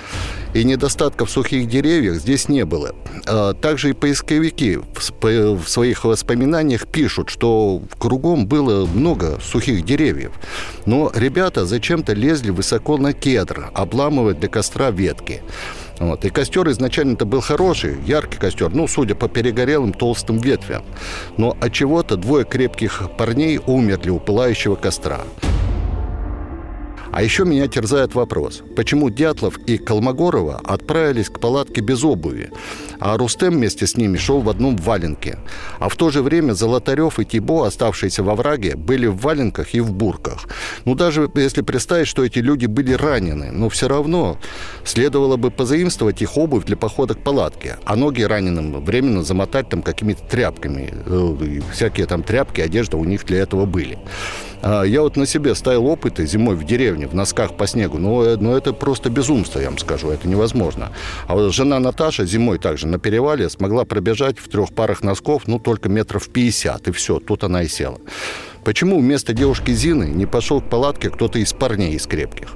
[0.55, 2.95] И недостатков сухих деревьев здесь не было.
[3.27, 4.79] А также и поисковики
[5.21, 10.33] в своих воспоминаниях пишут, что кругом было много сухих деревьев.
[10.87, 15.43] Но ребята зачем-то лезли высоко на кедр, обламывать для костра ветки.
[16.03, 16.25] Вот.
[16.25, 20.83] И костер изначально-то был хороший, яркий костер, ну, судя по перегорелым толстым ветвям.
[21.37, 25.21] Но от чего-то двое крепких парней умерли у пылающего костра.
[27.13, 32.51] А еще меня терзает вопрос, почему Дятлов и Колмогорова отправились к палатке без обуви,
[33.01, 35.39] а Рустем вместе с ними шел в одном валенке.
[35.79, 39.81] А в то же время Золотарев и Тибо, оставшиеся во враге, были в валенках и
[39.81, 40.49] в бурках.
[40.87, 44.39] Ну, даже если представить, что эти люди были ранены, но все равно
[44.83, 49.83] следовало бы позаимствовать их обувь для похода к палатке, а ноги раненым временно замотать там
[49.83, 50.95] какими-то тряпками.
[51.05, 53.99] Э, всякие там тряпки, одежда у них для этого были.
[54.63, 57.99] А, я вот на себе ставил опыты зимой в деревне, в носках по снегу.
[57.99, 60.93] Ну, э, ну это просто безумство, я вам скажу, это невозможно.
[61.27, 65.59] А вот жена Наташа зимой также на перевале смогла пробежать в трех парах носков, ну,
[65.59, 67.99] только метров 50, и все, тут она и села.
[68.65, 72.49] Почему вместо девушки Зины не пошел к палатке кто-то из парней из крепких?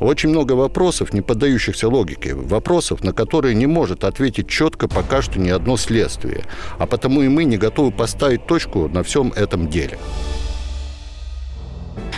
[0.00, 5.38] Очень много вопросов, не поддающихся логике, вопросов, на которые не может ответить четко пока что
[5.38, 6.44] ни одно следствие.
[6.78, 9.98] А потому и мы не готовы поставить точку на всем этом деле.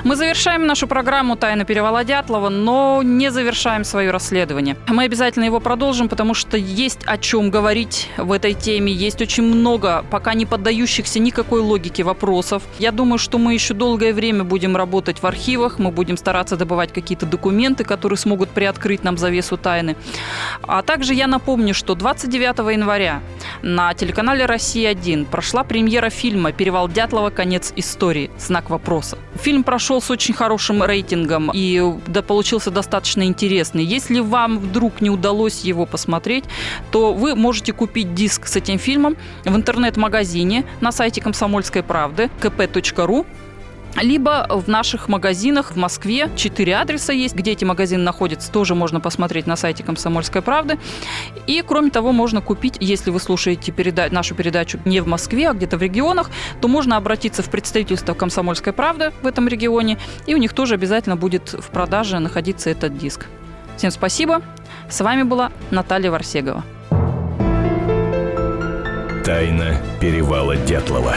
[0.05, 4.77] Мы завершаем нашу программу «Тайна перевала Дятлова», но не завершаем свое расследование.
[4.89, 8.93] Мы обязательно его продолжим, потому что есть о чем говорить в этой теме.
[8.93, 12.63] Есть очень много пока не поддающихся никакой логике вопросов.
[12.79, 16.93] Я думаю, что мы еще долгое время будем работать в архивах, мы будем стараться добывать
[16.93, 19.97] какие-то документы, которые смогут приоткрыть нам завесу тайны.
[20.63, 23.23] А также я напомню, что 29 января
[23.63, 27.31] на телеканале «Россия-1» прошла премьера фильма «Перевал Дятлова.
[27.31, 28.31] Конец истории.
[28.39, 29.19] Знак вопроса».
[29.41, 33.85] Фильм прошел прошел с очень хорошим рейтингом и да, получился достаточно интересный.
[33.85, 36.45] Если вам вдруг не удалось его посмотреть,
[36.91, 43.27] то вы можете купить диск с этим фильмом в интернет-магазине на сайте Комсомольской правды kp.ru
[44.01, 46.31] либо в наших магазинах в Москве.
[46.37, 50.79] Четыре адреса есть, где эти магазины находятся, тоже можно посмотреть на сайте «Комсомольской правды».
[51.47, 55.55] И, кроме того, можно купить, если вы слушаете переда- нашу передачу не в Москве, а
[55.55, 56.31] где-то в регионах,
[56.61, 61.17] то можно обратиться в представительство «Комсомольской правды» в этом регионе, и у них тоже обязательно
[61.17, 63.27] будет в продаже находиться этот диск.
[63.77, 64.43] Всем спасибо.
[64.89, 66.65] С вами была Наталья Варсегова.
[69.25, 71.17] Тайна перевала Дятлова.